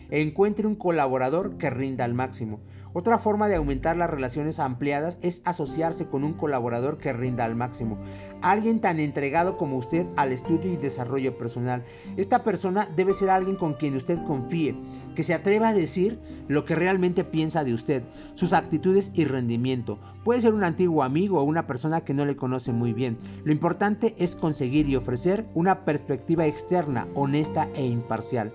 encuentre 0.10 0.68
un 0.68 0.76
colaborador 0.76 1.58
que 1.58 1.70
rinda 1.70 2.06
al 2.06 2.14
máximo. 2.14 2.60
Otra 2.94 3.18
forma 3.18 3.50
de 3.50 3.56
aumentar 3.56 3.98
las 3.98 4.10
relaciones 4.10 4.60
ampliadas 4.60 5.18
es 5.22 5.42
asociarse 5.46 6.08
con 6.08 6.24
un 6.24 6.34
colaborador 6.34 6.98
que 6.98 7.12
rinda 7.12 7.44
al 7.44 7.56
máximo. 7.56 7.98
Alguien 8.46 8.80
tan 8.80 9.00
entregado 9.00 9.58
como 9.58 9.76
usted 9.76 10.06
al 10.18 10.32
estudio 10.32 10.72
y 10.72 10.78
desarrollo 10.78 11.36
personal. 11.36 11.84
Esta 12.16 12.44
persona 12.44 12.88
debe 12.96 13.12
ser 13.14 13.32
alguien 13.32 13.56
con 13.56 13.74
quien 13.74 13.96
usted 13.96 14.20
confíe, 14.24 14.76
que 15.16 15.24
se 15.24 15.34
atreva 15.34 15.70
a 15.70 15.74
decir 15.74 16.20
lo 16.48 16.64
que 16.64 16.76
realmente 16.76 17.24
piensa 17.24 17.64
de 17.64 17.74
usted, 17.74 18.04
sus 18.36 18.54
actitudes 18.54 19.10
y 19.16 19.26
rendimiento. 19.26 19.98
Puede 20.24 20.42
ser 20.42 20.54
un 20.54 20.64
antiguo 20.64 21.02
amigo 21.02 21.40
o 21.40 21.44
una 21.44 21.66
persona 21.66 22.02
que 22.02 22.14
no 22.14 22.24
le 22.24 22.36
conoce 22.36 22.72
muy 22.72 22.94
bien. 22.94 23.18
Lo 23.44 23.52
importante 23.52 24.14
es 24.20 24.36
conseguir 24.36 24.88
y 24.88 24.96
ofrecer 24.96 25.48
una 25.56 25.84
perspectiva 25.84 26.46
externa, 26.46 27.08
honesta 27.16 27.68
e 27.74 27.84
imparcial. 27.88 28.54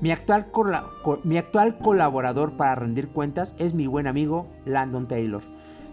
Mi 0.00 0.12
actual, 0.12 0.52
mi 1.24 1.36
actual, 1.36 1.78
colaborador 1.78 2.56
para 2.56 2.76
rendir 2.76 3.08
cuentas 3.08 3.56
es 3.58 3.74
mi 3.74 3.88
buen 3.88 4.06
amigo 4.06 4.46
Landon 4.66 5.08
Taylor. 5.08 5.42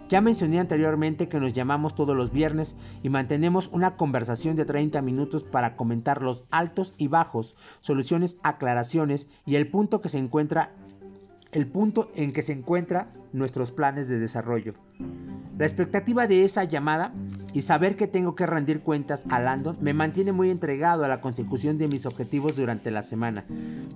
Ya 0.08 0.22
mencioné 0.22 0.58
anteriormente 0.58 1.28
que 1.28 1.38
nos 1.38 1.52
llamamos 1.52 1.94
todos 1.94 2.16
los 2.16 2.32
viernes 2.32 2.76
y 3.02 3.10
mantenemos 3.10 3.68
una 3.72 3.96
conversación 3.96 4.56
de 4.56 4.64
30 4.64 5.02
minutos 5.02 5.44
para 5.44 5.76
comentar 5.76 6.22
los 6.22 6.44
altos 6.50 6.94
y 6.96 7.08
bajos, 7.08 7.56
soluciones, 7.80 8.38
aclaraciones 8.42 9.28
y 9.44 9.56
el 9.56 9.70
punto 9.70 10.00
que 10.00 10.08
se 10.08 10.16
encuentra 10.16 10.72
el 11.52 11.66
punto 11.66 12.10
en 12.14 12.32
que 12.32 12.42
se 12.42 12.52
encuentran 12.52 13.08
nuestros 13.32 13.70
planes 13.70 14.08
de 14.08 14.18
desarrollo. 14.18 14.74
La 15.58 15.66
expectativa 15.66 16.26
de 16.26 16.44
esa 16.44 16.64
llamada 16.64 17.12
y 17.52 17.62
saber 17.62 17.96
que 17.96 18.06
tengo 18.06 18.34
que 18.34 18.46
rendir 18.46 18.80
cuentas 18.80 19.22
a 19.28 19.40
Landon 19.40 19.76
me 19.80 19.94
mantiene 19.94 20.32
muy 20.32 20.50
entregado 20.50 21.04
a 21.04 21.08
la 21.08 21.20
consecución 21.20 21.78
de 21.78 21.88
mis 21.88 22.06
objetivos 22.06 22.56
durante 22.56 22.90
la 22.90 23.02
semana. 23.02 23.44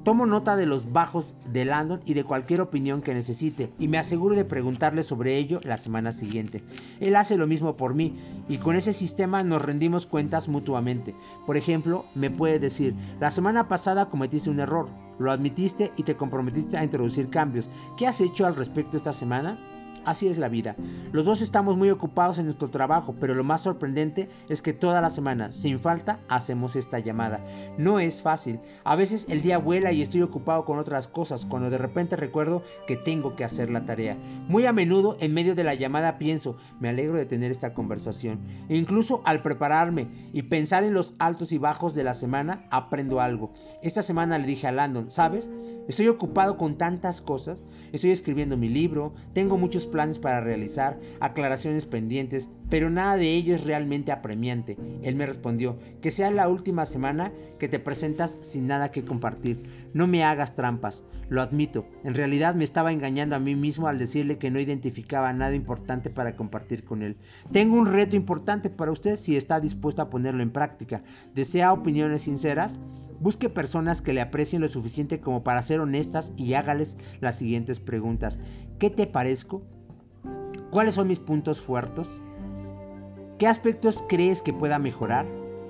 Tomo 0.04 0.26
nota 0.26 0.56
de 0.56 0.66
los 0.66 0.92
bajos 0.92 1.34
de 1.52 1.64
Landon 1.64 2.00
y 2.04 2.14
de 2.14 2.24
cualquier 2.24 2.60
opinión 2.60 3.02
que 3.02 3.14
necesite 3.14 3.70
y 3.78 3.88
me 3.88 3.98
aseguro 3.98 4.34
de 4.34 4.44
preguntarle 4.44 5.02
sobre 5.02 5.36
ello 5.36 5.60
la 5.62 5.78
semana 5.78 6.12
siguiente. 6.12 6.62
Él 7.00 7.14
hace 7.14 7.36
lo 7.36 7.46
mismo 7.46 7.76
por 7.76 7.94
mí 7.94 8.18
y 8.48 8.58
con 8.58 8.74
ese 8.74 8.92
sistema 8.92 9.42
nos 9.42 9.62
rendimos 9.62 10.06
cuentas 10.06 10.48
mutuamente. 10.48 11.14
Por 11.46 11.56
ejemplo, 11.56 12.06
me 12.14 12.30
puede 12.30 12.58
decir, 12.58 12.94
la 13.20 13.30
semana 13.30 13.68
pasada 13.68 14.08
cometiste 14.08 14.50
un 14.50 14.60
error, 14.60 14.88
lo 15.18 15.30
admitiste 15.30 15.92
y 15.96 16.02
te 16.02 16.16
comprometiste 16.16 16.76
a 16.76 16.84
introducir 16.84 17.30
cambios. 17.30 17.70
¿Qué 17.96 18.06
has 18.06 18.20
hecho 18.20 18.46
al 18.46 18.56
respecto 18.56 18.96
esta 18.96 19.12
semana? 19.22 19.56
Así 20.04 20.26
es 20.26 20.36
la 20.36 20.48
vida. 20.48 20.74
Los 21.12 21.26
dos 21.26 21.42
estamos 21.42 21.76
muy 21.76 21.90
ocupados 21.90 22.38
en 22.38 22.46
nuestro 22.46 22.68
trabajo, 22.68 23.14
pero 23.20 23.36
lo 23.36 23.44
más 23.44 23.60
sorprendente 23.60 24.28
es 24.48 24.60
que 24.60 24.72
toda 24.72 25.00
la 25.00 25.10
semana, 25.10 25.52
sin 25.52 25.78
falta, 25.78 26.18
hacemos 26.28 26.74
esta 26.74 26.98
llamada. 26.98 27.44
No 27.78 28.00
es 28.00 28.20
fácil. 28.20 28.58
A 28.82 28.96
veces 28.96 29.26
el 29.28 29.42
día 29.42 29.58
vuela 29.58 29.92
y 29.92 30.02
estoy 30.02 30.22
ocupado 30.22 30.64
con 30.64 30.80
otras 30.80 31.06
cosas, 31.06 31.44
cuando 31.44 31.70
de 31.70 31.78
repente 31.78 32.16
recuerdo 32.16 32.64
que 32.88 32.96
tengo 32.96 33.36
que 33.36 33.44
hacer 33.44 33.70
la 33.70 33.84
tarea. 33.84 34.16
Muy 34.48 34.66
a 34.66 34.72
menudo, 34.72 35.16
en 35.20 35.34
medio 35.34 35.54
de 35.54 35.62
la 35.62 35.74
llamada, 35.74 36.18
pienso, 36.18 36.56
me 36.80 36.88
alegro 36.88 37.16
de 37.16 37.26
tener 37.26 37.52
esta 37.52 37.72
conversación. 37.72 38.40
E 38.68 38.76
incluso 38.76 39.22
al 39.24 39.40
prepararme 39.42 40.08
y 40.32 40.42
pensar 40.42 40.82
en 40.82 40.94
los 40.94 41.14
altos 41.20 41.52
y 41.52 41.58
bajos 41.58 41.94
de 41.94 42.02
la 42.02 42.14
semana, 42.14 42.66
aprendo 42.72 43.20
algo. 43.20 43.52
Esta 43.82 44.02
semana 44.02 44.36
le 44.38 44.48
dije 44.48 44.66
a 44.66 44.72
Landon, 44.72 45.10
¿sabes? 45.10 45.48
Estoy 45.86 46.08
ocupado 46.08 46.56
con 46.56 46.76
tantas 46.76 47.22
cosas. 47.22 47.58
Estoy 47.92 48.10
escribiendo 48.10 48.56
mi 48.56 48.70
libro, 48.70 49.14
tengo 49.34 49.58
muchos 49.58 49.86
planes 49.86 50.18
para 50.18 50.40
realizar, 50.40 50.98
aclaraciones 51.20 51.84
pendientes, 51.84 52.48
pero 52.70 52.88
nada 52.88 53.18
de 53.18 53.34
ello 53.34 53.54
es 53.54 53.64
realmente 53.64 54.12
apremiante. 54.12 54.78
Él 55.02 55.14
me 55.14 55.26
respondió, 55.26 55.78
que 56.00 56.10
sea 56.10 56.30
la 56.30 56.48
última 56.48 56.86
semana 56.86 57.32
que 57.58 57.68
te 57.68 57.78
presentas 57.78 58.38
sin 58.40 58.66
nada 58.66 58.90
que 58.90 59.04
compartir. 59.04 59.62
No 59.92 60.06
me 60.06 60.24
hagas 60.24 60.54
trampas. 60.54 61.04
Lo 61.28 61.42
admito, 61.42 61.86
en 62.02 62.14
realidad 62.14 62.54
me 62.54 62.64
estaba 62.64 62.92
engañando 62.92 63.36
a 63.36 63.40
mí 63.40 63.54
mismo 63.54 63.88
al 63.88 63.98
decirle 63.98 64.38
que 64.38 64.50
no 64.50 64.58
identificaba 64.58 65.32
nada 65.32 65.54
importante 65.54 66.10
para 66.10 66.34
compartir 66.34 66.84
con 66.84 67.02
él. 67.02 67.16
Tengo 67.52 67.76
un 67.76 67.86
reto 67.86 68.16
importante 68.16 68.70
para 68.70 68.92
usted 68.92 69.16
si 69.16 69.36
está 69.36 69.60
dispuesto 69.60 70.02
a 70.02 70.10
ponerlo 70.10 70.42
en 70.42 70.50
práctica. 70.50 71.02
¿Desea 71.34 71.72
opiniones 71.72 72.22
sinceras? 72.22 72.78
Busque 73.22 73.48
personas 73.48 74.00
que 74.00 74.12
le 74.12 74.20
aprecien 74.20 74.60
lo 74.60 74.66
suficiente 74.66 75.20
como 75.20 75.44
para 75.44 75.62
ser 75.62 75.78
honestas 75.78 76.32
y 76.36 76.54
hágales 76.54 76.96
las 77.20 77.38
siguientes 77.38 77.78
preguntas. 77.78 78.40
¿Qué 78.80 78.90
te 78.90 79.06
parezco? 79.06 79.62
¿Cuáles 80.72 80.96
son 80.96 81.06
mis 81.06 81.20
puntos 81.20 81.60
fuertes? 81.60 82.20
¿Qué 83.38 83.46
aspectos 83.46 84.02
crees 84.08 84.42
que 84.42 84.52
pueda 84.52 84.80
mejorar? 84.80 85.24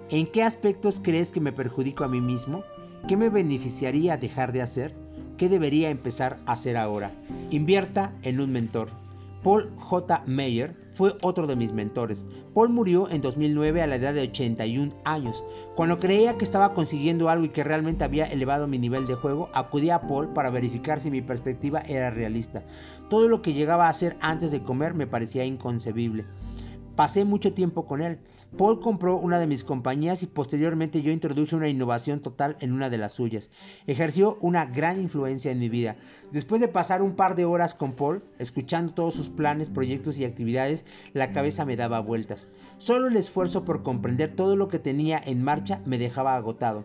¿En 0.08 0.32
qué 0.32 0.42
aspectos 0.42 0.98
crees 0.98 1.30
que 1.30 1.40
me 1.40 1.52
perjudico 1.52 2.04
a 2.04 2.08
mí 2.08 2.22
mismo? 2.22 2.62
¿Qué 3.06 3.18
me 3.18 3.28
beneficiaría 3.28 4.16
dejar 4.16 4.52
de 4.52 4.62
hacer? 4.62 4.94
¿Qué 5.36 5.50
debería 5.50 5.90
empezar 5.90 6.38
a 6.46 6.52
hacer 6.52 6.78
ahora? 6.78 7.12
Invierta 7.50 8.14
en 8.22 8.40
un 8.40 8.50
mentor. 8.50 9.01
Paul 9.42 9.70
J. 9.76 10.22
Mayer 10.26 10.76
fue 10.92 11.16
otro 11.22 11.46
de 11.46 11.56
mis 11.56 11.72
mentores. 11.72 12.26
Paul 12.54 12.68
murió 12.68 13.10
en 13.10 13.20
2009 13.20 13.82
a 13.82 13.86
la 13.86 13.96
edad 13.96 14.14
de 14.14 14.22
81 14.22 14.94
años. 15.04 15.44
Cuando 15.74 15.98
creía 15.98 16.38
que 16.38 16.44
estaba 16.44 16.74
consiguiendo 16.74 17.28
algo 17.28 17.46
y 17.46 17.48
que 17.48 17.64
realmente 17.64 18.04
había 18.04 18.26
elevado 18.26 18.68
mi 18.68 18.78
nivel 18.78 19.06
de 19.06 19.14
juego, 19.14 19.48
acudí 19.52 19.90
a 19.90 20.02
Paul 20.02 20.28
para 20.28 20.50
verificar 20.50 21.00
si 21.00 21.10
mi 21.10 21.22
perspectiva 21.22 21.80
era 21.80 22.10
realista. 22.10 22.62
Todo 23.10 23.28
lo 23.28 23.42
que 23.42 23.52
llegaba 23.52 23.86
a 23.86 23.90
hacer 23.90 24.16
antes 24.20 24.52
de 24.52 24.62
comer 24.62 24.94
me 24.94 25.06
parecía 25.06 25.44
inconcebible. 25.44 26.24
Pasé 26.94 27.24
mucho 27.24 27.52
tiempo 27.52 27.86
con 27.86 28.02
él. 28.02 28.18
Paul 28.56 28.80
compró 28.80 29.18
una 29.18 29.38
de 29.38 29.46
mis 29.46 29.64
compañías 29.64 30.22
y 30.22 30.26
posteriormente 30.26 31.00
yo 31.00 31.10
introduje 31.10 31.56
una 31.56 31.70
innovación 31.70 32.20
total 32.20 32.58
en 32.60 32.72
una 32.72 32.90
de 32.90 32.98
las 32.98 33.14
suyas. 33.14 33.50
Ejerció 33.86 34.36
una 34.42 34.66
gran 34.66 35.00
influencia 35.00 35.50
en 35.50 35.58
mi 35.58 35.70
vida. 35.70 35.96
Después 36.32 36.60
de 36.60 36.68
pasar 36.68 37.00
un 37.00 37.16
par 37.16 37.34
de 37.34 37.46
horas 37.46 37.74
con 37.74 37.92
Paul, 37.92 38.22
escuchando 38.38 38.92
todos 38.92 39.14
sus 39.14 39.30
planes, 39.30 39.70
proyectos 39.70 40.18
y 40.18 40.26
actividades, 40.26 40.84
la 41.14 41.30
cabeza 41.30 41.64
me 41.64 41.76
daba 41.76 42.00
vueltas. 42.00 42.46
Solo 42.76 43.08
el 43.08 43.16
esfuerzo 43.16 43.64
por 43.64 43.82
comprender 43.82 44.36
todo 44.36 44.54
lo 44.54 44.68
que 44.68 44.78
tenía 44.78 45.18
en 45.24 45.42
marcha 45.42 45.80
me 45.86 45.98
dejaba 45.98 46.36
agotado. 46.36 46.84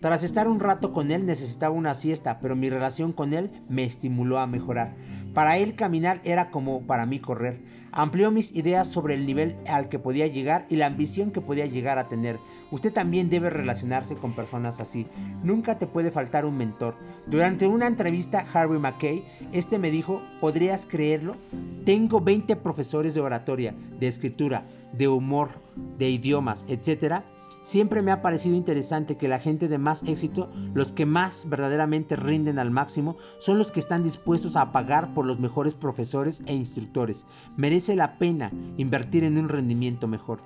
Tras 0.00 0.22
estar 0.22 0.46
un 0.46 0.60
rato 0.60 0.92
con 0.92 1.10
él 1.10 1.24
necesitaba 1.24 1.74
una 1.74 1.94
siesta, 1.94 2.38
pero 2.40 2.54
mi 2.54 2.68
relación 2.68 3.12
con 3.12 3.32
él 3.32 3.50
me 3.68 3.84
estimuló 3.84 4.38
a 4.38 4.46
mejorar. 4.46 4.94
Para 5.32 5.56
él 5.56 5.74
caminar 5.74 6.20
era 6.24 6.50
como 6.50 6.86
para 6.86 7.06
mí 7.06 7.18
correr. 7.18 7.62
Amplió 7.98 8.30
mis 8.30 8.54
ideas 8.54 8.88
sobre 8.88 9.14
el 9.14 9.24
nivel 9.24 9.56
al 9.66 9.88
que 9.88 9.98
podía 9.98 10.26
llegar 10.26 10.66
y 10.68 10.76
la 10.76 10.84
ambición 10.84 11.30
que 11.30 11.40
podía 11.40 11.64
llegar 11.64 11.98
a 11.98 12.08
tener. 12.08 12.38
Usted 12.70 12.92
también 12.92 13.30
debe 13.30 13.48
relacionarse 13.48 14.16
con 14.16 14.34
personas 14.34 14.80
así. 14.80 15.06
Nunca 15.42 15.78
te 15.78 15.86
puede 15.86 16.10
faltar 16.10 16.44
un 16.44 16.58
mentor. 16.58 16.94
Durante 17.26 17.66
una 17.66 17.86
entrevista 17.86 18.44
Harvey 18.52 18.78
McKay, 18.78 19.24
este 19.52 19.78
me 19.78 19.90
dijo, 19.90 20.20
¿podrías 20.42 20.84
creerlo? 20.84 21.38
Tengo 21.86 22.20
20 22.20 22.56
profesores 22.56 23.14
de 23.14 23.22
oratoria, 23.22 23.74
de 23.98 24.08
escritura, 24.08 24.66
de 24.92 25.08
humor, 25.08 25.48
de 25.96 26.10
idiomas, 26.10 26.66
etcétera 26.68 27.24
Siempre 27.66 28.00
me 28.00 28.12
ha 28.12 28.22
parecido 28.22 28.54
interesante 28.54 29.16
que 29.16 29.26
la 29.26 29.40
gente 29.40 29.66
de 29.66 29.76
más 29.76 30.04
éxito, 30.04 30.48
los 30.72 30.92
que 30.92 31.04
más 31.04 31.48
verdaderamente 31.48 32.14
rinden 32.14 32.60
al 32.60 32.70
máximo, 32.70 33.16
son 33.38 33.58
los 33.58 33.72
que 33.72 33.80
están 33.80 34.04
dispuestos 34.04 34.54
a 34.54 34.70
pagar 34.70 35.12
por 35.14 35.26
los 35.26 35.40
mejores 35.40 35.74
profesores 35.74 36.44
e 36.46 36.54
instructores. 36.54 37.26
Merece 37.56 37.96
la 37.96 38.18
pena 38.18 38.52
invertir 38.76 39.24
en 39.24 39.36
un 39.36 39.48
rendimiento 39.48 40.06
mejor. 40.06 40.42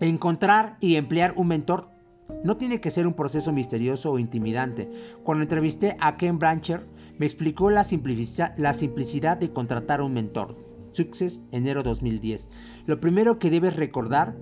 Encontrar 0.00 0.76
y 0.80 0.96
emplear 0.96 1.32
un 1.38 1.48
mentor 1.48 1.88
no 2.44 2.58
tiene 2.58 2.82
que 2.82 2.90
ser 2.90 3.06
un 3.06 3.14
proceso 3.14 3.50
misterioso 3.50 4.12
o 4.12 4.18
intimidante. 4.18 4.90
Cuando 5.22 5.44
entrevisté 5.44 5.96
a 5.98 6.18
Ken 6.18 6.38
Brancher, 6.38 6.86
me 7.18 7.24
explicó 7.24 7.70
la, 7.70 7.84
simplicidad 7.84 9.38
de 9.38 9.50
contratar 9.50 10.02
un 10.02 10.12
mentor. 10.12 10.72
Success, 10.92 11.40
enero 11.52 11.82
2010. 11.82 12.48
Lo 12.84 13.00
primero 13.00 13.38
que 13.38 13.48
debes 13.48 13.76
recordar 13.76 14.36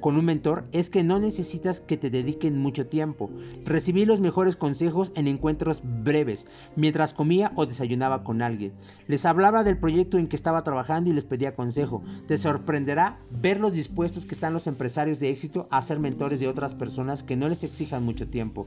con 0.00 0.16
un 0.16 0.24
mentor 0.24 0.66
es 0.72 0.90
que 0.90 1.02
no 1.02 1.18
necesitas 1.18 1.80
que 1.80 1.96
te 1.96 2.10
dediquen 2.10 2.58
mucho 2.58 2.86
tiempo. 2.86 3.30
Recibí 3.64 4.04
los 4.04 4.20
mejores 4.20 4.56
consejos 4.56 5.12
en 5.14 5.28
encuentros 5.28 5.80
breves, 5.82 6.46
mientras 6.76 7.14
comía 7.14 7.52
o 7.56 7.66
desayunaba 7.66 8.24
con 8.24 8.42
alguien. 8.42 8.72
Les 9.06 9.24
hablaba 9.24 9.64
del 9.64 9.78
proyecto 9.78 10.18
en 10.18 10.28
que 10.28 10.36
estaba 10.36 10.64
trabajando 10.64 11.10
y 11.10 11.12
les 11.12 11.24
pedía 11.24 11.54
consejo. 11.54 12.02
Te 12.26 12.36
sorprenderá 12.36 13.18
ver 13.30 13.60
los 13.60 13.72
dispuestos 13.72 14.24
que 14.24 14.34
están 14.34 14.52
los 14.52 14.66
empresarios 14.66 15.20
de 15.20 15.30
éxito 15.30 15.68
a 15.70 15.82
ser 15.82 15.98
mentores 15.98 16.40
de 16.40 16.48
otras 16.48 16.74
personas 16.74 17.22
que 17.22 17.36
no 17.36 17.48
les 17.48 17.64
exijan 17.64 18.04
mucho 18.04 18.28
tiempo. 18.28 18.66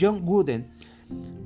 John 0.00 0.22
Wooden 0.24 0.66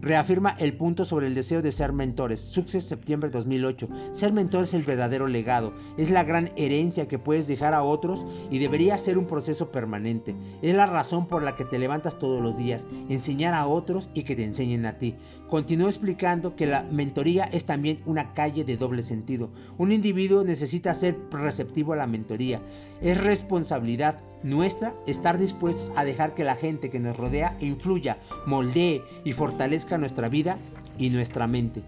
reafirma 0.07 0.51
el 0.61 0.77
punto 0.77 1.05
sobre 1.05 1.27
el 1.27 1.35
deseo 1.35 1.63
de 1.63 1.73
ser 1.73 1.93
mentores. 1.93 2.41
Success 2.41 2.85
septiembre 2.85 3.29
2008. 3.31 3.89
Ser 4.13 4.33
mentor 4.33 4.65
es 4.65 4.75
el 4.75 4.83
verdadero 4.83 5.27
legado, 5.27 5.73
es 5.97 6.11
la 6.11 6.23
gran 6.23 6.53
herencia 6.57 7.09
que 7.09 7.19
puedes 7.19 7.49
dejar 7.49 7.75
a 7.75 7.83
otros 7.83 8.25
y 8.51 8.61
debería 8.61 8.97
ser 8.99 9.19
un 9.19 9.27
proceso 9.27 9.73
permanente. 9.73 10.37
Es 10.63 10.75
la 10.77 10.87
razón 10.87 11.27
por 11.27 11.43
la 11.43 11.57
que 11.57 11.65
te 11.65 11.79
levantas 11.79 12.19
todos 12.19 12.41
los 12.41 12.57
días, 12.57 12.87
enseñar 13.09 13.55
a 13.55 13.67
otros 13.67 14.09
y 14.15 14.23
que 14.23 14.37
te 14.37 14.45
enseñen 14.45 14.87
a 14.87 14.99
ti. 14.99 15.17
Continuó 15.49 15.89
explicando 15.89 16.55
que 16.55 16.67
la 16.67 16.83
mentoría 16.83 17.45
es 17.45 17.65
también 17.65 18.01
una 18.07 18.33
calle 18.33 18.65
de 18.65 18.77
doble 18.77 19.03
sentido. 19.03 19.51
Un 19.77 19.91
individuo 19.91 20.45
necesita 20.45 20.95
ser 20.95 21.17
receptivo 21.31 21.93
a 21.93 21.97
la 21.97 22.07
mentoría. 22.07 22.61
Es 23.01 23.21
responsabilidad 23.21 24.21
nuestra 24.43 24.95
estar 25.07 25.39
dispuestos 25.39 25.93
a 25.97 26.05
dejar 26.05 26.35
que 26.35 26.45
la 26.45 26.57
gente 26.57 26.91
que 26.91 27.01
nos 27.01 27.17
rodea 27.17 27.57
influya, 27.61 28.19
moldee 28.47 29.03
y 29.25 29.33
fortalezca 29.33 29.99
nuestra 29.99 30.29
vida 30.29 30.59
y 30.99 31.11
nuestra 31.11 31.47
mente. 31.47 31.83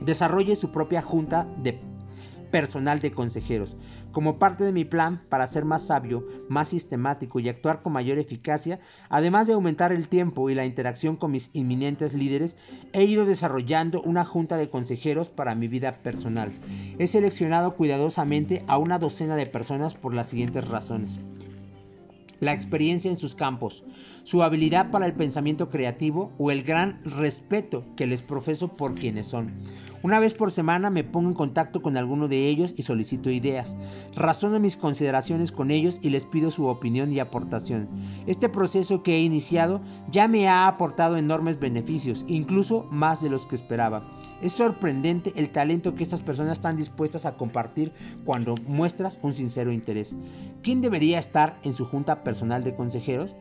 Desarrolle 0.00 0.56
su 0.56 0.70
propia 0.70 1.02
junta 1.02 1.46
de 1.62 1.78
personal 2.50 3.00
de 3.00 3.12
consejeros. 3.12 3.76
Como 4.12 4.38
parte 4.38 4.64
de 4.64 4.72
mi 4.72 4.84
plan 4.84 5.22
para 5.28 5.46
ser 5.46 5.64
más 5.64 5.86
sabio, 5.86 6.26
más 6.48 6.68
sistemático 6.68 7.38
y 7.38 7.48
actuar 7.48 7.80
con 7.80 7.92
mayor 7.92 8.18
eficacia, 8.18 8.80
además 9.08 9.46
de 9.46 9.52
aumentar 9.52 9.92
el 9.92 10.08
tiempo 10.08 10.50
y 10.50 10.54
la 10.54 10.66
interacción 10.66 11.16
con 11.16 11.30
mis 11.30 11.50
inminentes 11.52 12.12
líderes, 12.12 12.56
he 12.92 13.04
ido 13.04 13.24
desarrollando 13.24 14.02
una 14.02 14.24
junta 14.24 14.56
de 14.56 14.68
consejeros 14.68 15.30
para 15.30 15.54
mi 15.54 15.68
vida 15.68 15.98
personal. 16.02 16.50
He 16.98 17.06
seleccionado 17.06 17.76
cuidadosamente 17.76 18.64
a 18.66 18.78
una 18.78 18.98
docena 18.98 19.36
de 19.36 19.46
personas 19.46 19.94
por 19.94 20.12
las 20.12 20.28
siguientes 20.28 20.66
razones. 20.66 21.20
La 22.40 22.52
experiencia 22.52 23.10
en 23.10 23.18
sus 23.18 23.34
campos, 23.34 23.84
su 24.24 24.42
habilidad 24.42 24.90
para 24.90 25.06
el 25.06 25.12
pensamiento 25.12 25.68
creativo 25.68 26.32
o 26.38 26.50
el 26.50 26.62
gran 26.62 27.00
respeto 27.04 27.84
que 27.96 28.06
les 28.06 28.22
profeso 28.22 28.76
por 28.76 28.94
quienes 28.94 29.26
son. 29.26 29.52
Una 30.02 30.18
vez 30.18 30.32
por 30.32 30.50
semana 30.50 30.88
me 30.88 31.04
pongo 31.04 31.28
en 31.28 31.34
contacto 31.34 31.82
con 31.82 31.98
alguno 31.98 32.26
de 32.26 32.48
ellos 32.48 32.74
y 32.76 32.82
solicito 32.82 33.30
ideas. 33.30 33.76
Razono 34.14 34.58
mis 34.58 34.76
consideraciones 34.76 35.52
con 35.52 35.70
ellos 35.70 35.98
y 36.02 36.08
les 36.08 36.24
pido 36.24 36.50
su 36.50 36.66
opinión 36.66 37.12
y 37.12 37.20
aportación. 37.20 37.88
Este 38.26 38.48
proceso 38.48 39.02
que 39.02 39.16
he 39.16 39.20
iniciado 39.20 39.82
ya 40.10 40.26
me 40.26 40.48
ha 40.48 40.66
aportado 40.66 41.18
enormes 41.18 41.60
beneficios, 41.60 42.24
incluso 42.28 42.86
más 42.90 43.20
de 43.20 43.28
los 43.28 43.46
que 43.46 43.56
esperaba. 43.56 44.19
Es 44.40 44.52
sorprendente 44.52 45.32
el 45.36 45.50
talento 45.50 45.94
que 45.94 46.02
estas 46.02 46.22
personas 46.22 46.52
están 46.52 46.76
dispuestas 46.76 47.26
a 47.26 47.36
compartir 47.36 47.92
cuando 48.24 48.54
muestras 48.66 49.18
un 49.22 49.34
sincero 49.34 49.72
interés. 49.72 50.16
¿Quién 50.62 50.80
debería 50.80 51.18
estar 51.18 51.58
en 51.62 51.74
su 51.74 51.84
junta 51.84 52.22
personal 52.22 52.64
de 52.64 52.74
consejeros? 52.74 53.36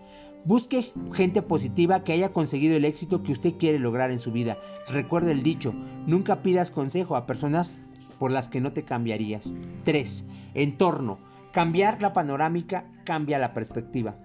Busque 0.46 0.92
gente 1.14 1.42
positiva 1.42 2.04
que 2.04 2.14
haya 2.14 2.32
conseguido 2.32 2.76
el 2.76 2.86
éxito 2.86 3.24
que 3.24 3.32
usted 3.32 3.54
quiere 3.58 3.80
lograr 3.80 4.12
en 4.12 4.20
su 4.20 4.32
vida. 4.32 4.58
Recuerde 4.88 5.32
el 5.32 5.44
dicho, 5.44 5.74
nunca 6.06 6.42
pidas 6.42 6.72
consejo 6.72 7.16
a 7.16 7.26
personas 7.26 7.78
por 8.20 8.32
las 8.32 8.50
que 8.50 8.62
no 8.62 8.74
te 8.74 8.84
cambiarías. 8.84 9.52
3. 9.86 10.26
Entorno. 10.54 11.20
Cambiar 11.52 12.02
la 12.02 12.14
panorámica 12.14 12.86
cambia 13.06 13.40
la 13.40 13.54
perspectiva. 13.54 14.16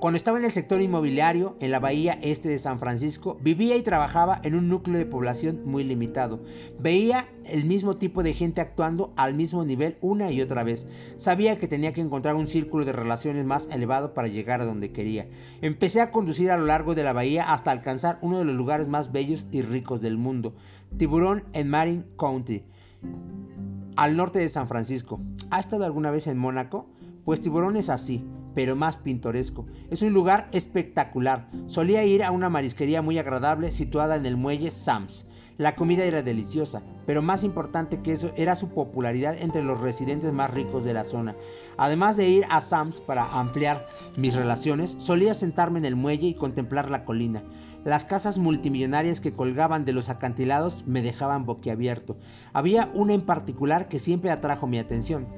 Cuando 0.00 0.16
estaba 0.16 0.38
en 0.38 0.44
el 0.44 0.52
sector 0.52 0.82
inmobiliario 0.82 1.56
en 1.60 1.70
la 1.70 1.78
bahía 1.78 2.18
este 2.20 2.50
de 2.50 2.58
San 2.58 2.78
Francisco, 2.78 3.38
vivía 3.40 3.76
y 3.76 3.82
trabajaba 3.82 4.38
en 4.42 4.54
un 4.54 4.68
núcleo 4.68 4.98
de 4.98 5.06
población 5.06 5.62
muy 5.64 5.82
limitado. 5.82 6.42
Veía 6.78 7.28
el 7.44 7.64
mismo 7.64 7.96
tipo 7.96 8.22
de 8.22 8.34
gente 8.34 8.60
actuando 8.60 9.14
al 9.16 9.32
mismo 9.32 9.64
nivel 9.64 9.96
una 10.02 10.30
y 10.30 10.42
otra 10.42 10.62
vez. 10.62 10.86
Sabía 11.16 11.58
que 11.58 11.68
tenía 11.68 11.94
que 11.94 12.02
encontrar 12.02 12.34
un 12.34 12.48
círculo 12.48 12.84
de 12.84 12.92
relaciones 12.92 13.46
más 13.46 13.68
elevado 13.70 14.12
para 14.12 14.28
llegar 14.28 14.60
a 14.60 14.66
donde 14.66 14.92
quería. 14.92 15.26
Empecé 15.62 16.02
a 16.02 16.10
conducir 16.10 16.50
a 16.50 16.58
lo 16.58 16.66
largo 16.66 16.94
de 16.94 17.04
la 17.04 17.14
bahía 17.14 17.50
hasta 17.52 17.70
alcanzar 17.70 18.18
uno 18.20 18.38
de 18.38 18.44
los 18.44 18.56
lugares 18.56 18.88
más 18.88 19.10
bellos 19.10 19.46
y 19.52 19.62
ricos 19.62 20.02
del 20.02 20.18
mundo, 20.18 20.54
Tiburón 20.98 21.44
en 21.54 21.70
Marin 21.70 22.04
County, 22.18 22.62
al 23.96 24.16
norte 24.18 24.38
de 24.38 24.50
San 24.50 24.68
Francisco. 24.68 25.20
¿Ha 25.50 25.60
estado 25.60 25.84
alguna 25.84 26.10
vez 26.10 26.26
en 26.26 26.36
Mónaco? 26.36 26.90
Pues 27.24 27.40
Tiburón 27.40 27.76
es 27.76 27.88
así 27.88 28.22
pero 28.54 28.76
más 28.76 28.96
pintoresco. 28.96 29.66
Es 29.90 30.02
un 30.02 30.12
lugar 30.12 30.48
espectacular. 30.52 31.48
Solía 31.66 32.04
ir 32.04 32.22
a 32.22 32.30
una 32.30 32.48
marisquería 32.48 33.02
muy 33.02 33.18
agradable 33.18 33.70
situada 33.70 34.16
en 34.16 34.26
el 34.26 34.36
muelle 34.36 34.70
Sams. 34.70 35.26
La 35.56 35.76
comida 35.76 36.02
era 36.04 36.22
deliciosa, 36.22 36.82
pero 37.06 37.22
más 37.22 37.44
importante 37.44 38.00
que 38.02 38.10
eso 38.10 38.32
era 38.36 38.56
su 38.56 38.70
popularidad 38.70 39.36
entre 39.40 39.62
los 39.62 39.80
residentes 39.80 40.32
más 40.32 40.50
ricos 40.50 40.82
de 40.82 40.92
la 40.92 41.04
zona. 41.04 41.36
Además 41.76 42.16
de 42.16 42.28
ir 42.28 42.44
a 42.50 42.60
Sams 42.60 43.00
para 43.00 43.38
ampliar 43.38 43.86
mis 44.16 44.34
relaciones, 44.34 44.96
solía 44.98 45.32
sentarme 45.32 45.78
en 45.78 45.84
el 45.84 45.94
muelle 45.94 46.26
y 46.26 46.34
contemplar 46.34 46.90
la 46.90 47.04
colina. 47.04 47.44
Las 47.84 48.04
casas 48.04 48.38
multimillonarias 48.38 49.20
que 49.20 49.34
colgaban 49.34 49.84
de 49.84 49.92
los 49.92 50.08
acantilados 50.08 50.84
me 50.88 51.02
dejaban 51.02 51.46
boquiabierto. 51.46 52.16
Había 52.52 52.90
una 52.92 53.12
en 53.12 53.24
particular 53.24 53.88
que 53.88 54.00
siempre 54.00 54.32
atrajo 54.32 54.66
mi 54.66 54.80
atención. 54.80 55.28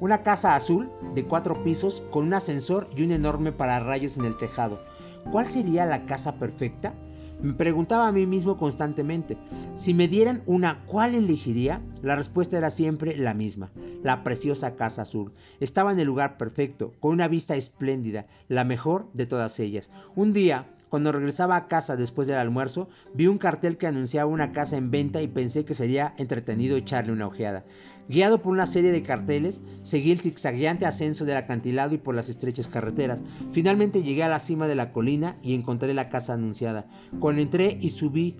Una 0.00 0.22
casa 0.22 0.56
azul 0.56 0.90
de 1.14 1.24
cuatro 1.24 1.62
pisos 1.62 2.02
con 2.10 2.26
un 2.26 2.34
ascensor 2.34 2.88
y 2.96 3.04
un 3.04 3.12
enorme 3.12 3.52
pararrayos 3.52 4.16
en 4.16 4.24
el 4.24 4.36
tejado. 4.36 4.82
¿Cuál 5.30 5.46
sería 5.46 5.86
la 5.86 6.04
casa 6.04 6.34
perfecta? 6.36 6.94
Me 7.40 7.52
preguntaba 7.52 8.08
a 8.08 8.12
mí 8.12 8.26
mismo 8.26 8.56
constantemente. 8.56 9.36
Si 9.74 9.94
me 9.94 10.08
dieran 10.08 10.42
una, 10.46 10.82
¿cuál 10.86 11.14
elegiría? 11.14 11.80
La 12.02 12.16
respuesta 12.16 12.58
era 12.58 12.70
siempre 12.70 13.16
la 13.16 13.34
misma. 13.34 13.70
La 14.02 14.24
preciosa 14.24 14.76
casa 14.76 15.02
azul. 15.02 15.32
Estaba 15.60 15.92
en 15.92 16.00
el 16.00 16.06
lugar 16.06 16.38
perfecto, 16.38 16.92
con 17.00 17.12
una 17.12 17.28
vista 17.28 17.54
espléndida, 17.54 18.26
la 18.48 18.64
mejor 18.64 19.10
de 19.12 19.26
todas 19.26 19.60
ellas. 19.60 19.90
Un 20.16 20.32
día, 20.32 20.66
cuando 20.88 21.10
regresaba 21.12 21.56
a 21.56 21.66
casa 21.66 21.96
después 21.96 22.28
del 22.28 22.38
almuerzo, 22.38 22.88
vi 23.14 23.26
un 23.26 23.38
cartel 23.38 23.78
que 23.78 23.88
anunciaba 23.88 24.30
una 24.30 24.52
casa 24.52 24.76
en 24.76 24.90
venta 24.90 25.22
y 25.22 25.28
pensé 25.28 25.64
que 25.64 25.74
sería 25.74 26.14
entretenido 26.18 26.76
echarle 26.76 27.12
una 27.12 27.26
ojeada. 27.26 27.64
Guiado 28.08 28.42
por 28.42 28.52
una 28.52 28.66
serie 28.66 28.92
de 28.92 29.02
carteles, 29.02 29.62
seguí 29.82 30.12
el 30.12 30.20
zigzagueante 30.20 30.86
ascenso 30.86 31.24
del 31.24 31.36
acantilado 31.36 31.94
y 31.94 31.98
por 31.98 32.14
las 32.14 32.28
estrechas 32.28 32.68
carreteras. 32.68 33.22
Finalmente 33.52 34.02
llegué 34.02 34.22
a 34.22 34.28
la 34.28 34.38
cima 34.38 34.68
de 34.68 34.74
la 34.74 34.92
colina 34.92 35.36
y 35.42 35.54
encontré 35.54 35.94
la 35.94 36.08
casa 36.08 36.34
anunciada. 36.34 36.86
Cuando 37.18 37.40
entré 37.40 37.78
y 37.80 37.90
subí 37.90 38.36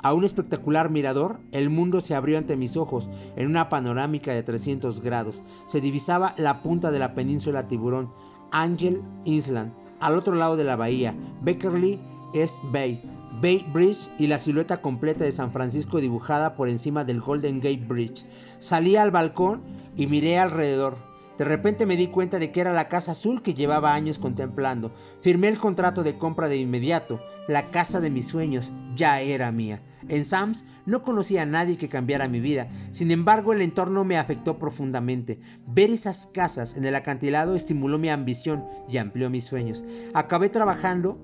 a 0.00 0.14
un 0.14 0.24
espectacular 0.24 0.90
mirador, 0.90 1.40
el 1.52 1.70
mundo 1.70 2.00
se 2.00 2.14
abrió 2.14 2.38
ante 2.38 2.56
mis 2.56 2.76
ojos 2.76 3.08
en 3.36 3.48
una 3.48 3.68
panorámica 3.68 4.32
de 4.32 4.42
300 4.42 5.00
grados. 5.00 5.42
Se 5.66 5.80
divisaba 5.80 6.34
la 6.36 6.62
punta 6.62 6.90
de 6.90 6.98
la 6.98 7.14
península 7.14 7.66
Tiburón, 7.66 8.12
Angel 8.50 9.02
Island, 9.24 9.72
al 10.00 10.16
otro 10.16 10.34
lado 10.34 10.56
de 10.56 10.64
la 10.64 10.76
bahía, 10.76 11.14
Beckerley 11.42 12.00
East 12.34 12.58
Bay, 12.70 13.02
Bay 13.40 13.64
Bridge 13.72 14.10
y 14.18 14.26
la 14.26 14.38
silueta 14.38 14.80
completa 14.80 15.24
de 15.24 15.32
San 15.32 15.52
Francisco 15.52 16.00
dibujada 16.00 16.56
por 16.56 16.68
encima 16.68 17.04
del 17.04 17.20
Golden 17.20 17.60
Gate 17.60 17.84
Bridge. 17.86 18.26
Salí 18.58 18.96
al 18.96 19.12
balcón 19.12 19.62
y 19.96 20.08
miré 20.08 20.38
alrededor. 20.38 20.96
De 21.38 21.44
repente 21.44 21.86
me 21.86 21.96
di 21.96 22.08
cuenta 22.08 22.40
de 22.40 22.50
que 22.50 22.60
era 22.60 22.72
la 22.72 22.88
casa 22.88 23.12
azul 23.12 23.42
que 23.42 23.54
llevaba 23.54 23.94
años 23.94 24.18
contemplando. 24.18 24.92
Firmé 25.20 25.46
el 25.46 25.58
contrato 25.58 26.02
de 26.02 26.18
compra 26.18 26.48
de 26.48 26.56
inmediato. 26.56 27.20
La 27.46 27.70
casa 27.70 28.00
de 28.00 28.10
mis 28.10 28.26
sueños 28.26 28.72
ya 28.96 29.20
era 29.20 29.52
mía. 29.52 29.80
En 30.08 30.24
Sams 30.24 30.64
no 30.84 31.04
conocía 31.04 31.42
a 31.42 31.46
nadie 31.46 31.78
que 31.78 31.88
cambiara 31.88 32.26
mi 32.26 32.40
vida. 32.40 32.68
Sin 32.90 33.12
embargo, 33.12 33.52
el 33.52 33.62
entorno 33.62 34.04
me 34.04 34.18
afectó 34.18 34.58
profundamente. 34.58 35.38
Ver 35.64 35.90
esas 35.90 36.26
casas 36.26 36.76
en 36.76 36.84
el 36.84 36.96
acantilado 36.96 37.54
estimuló 37.54 37.98
mi 37.98 38.08
ambición 38.08 38.64
y 38.88 38.96
amplió 38.96 39.30
mis 39.30 39.44
sueños. 39.44 39.84
Acabé 40.14 40.48
trabajando 40.48 41.18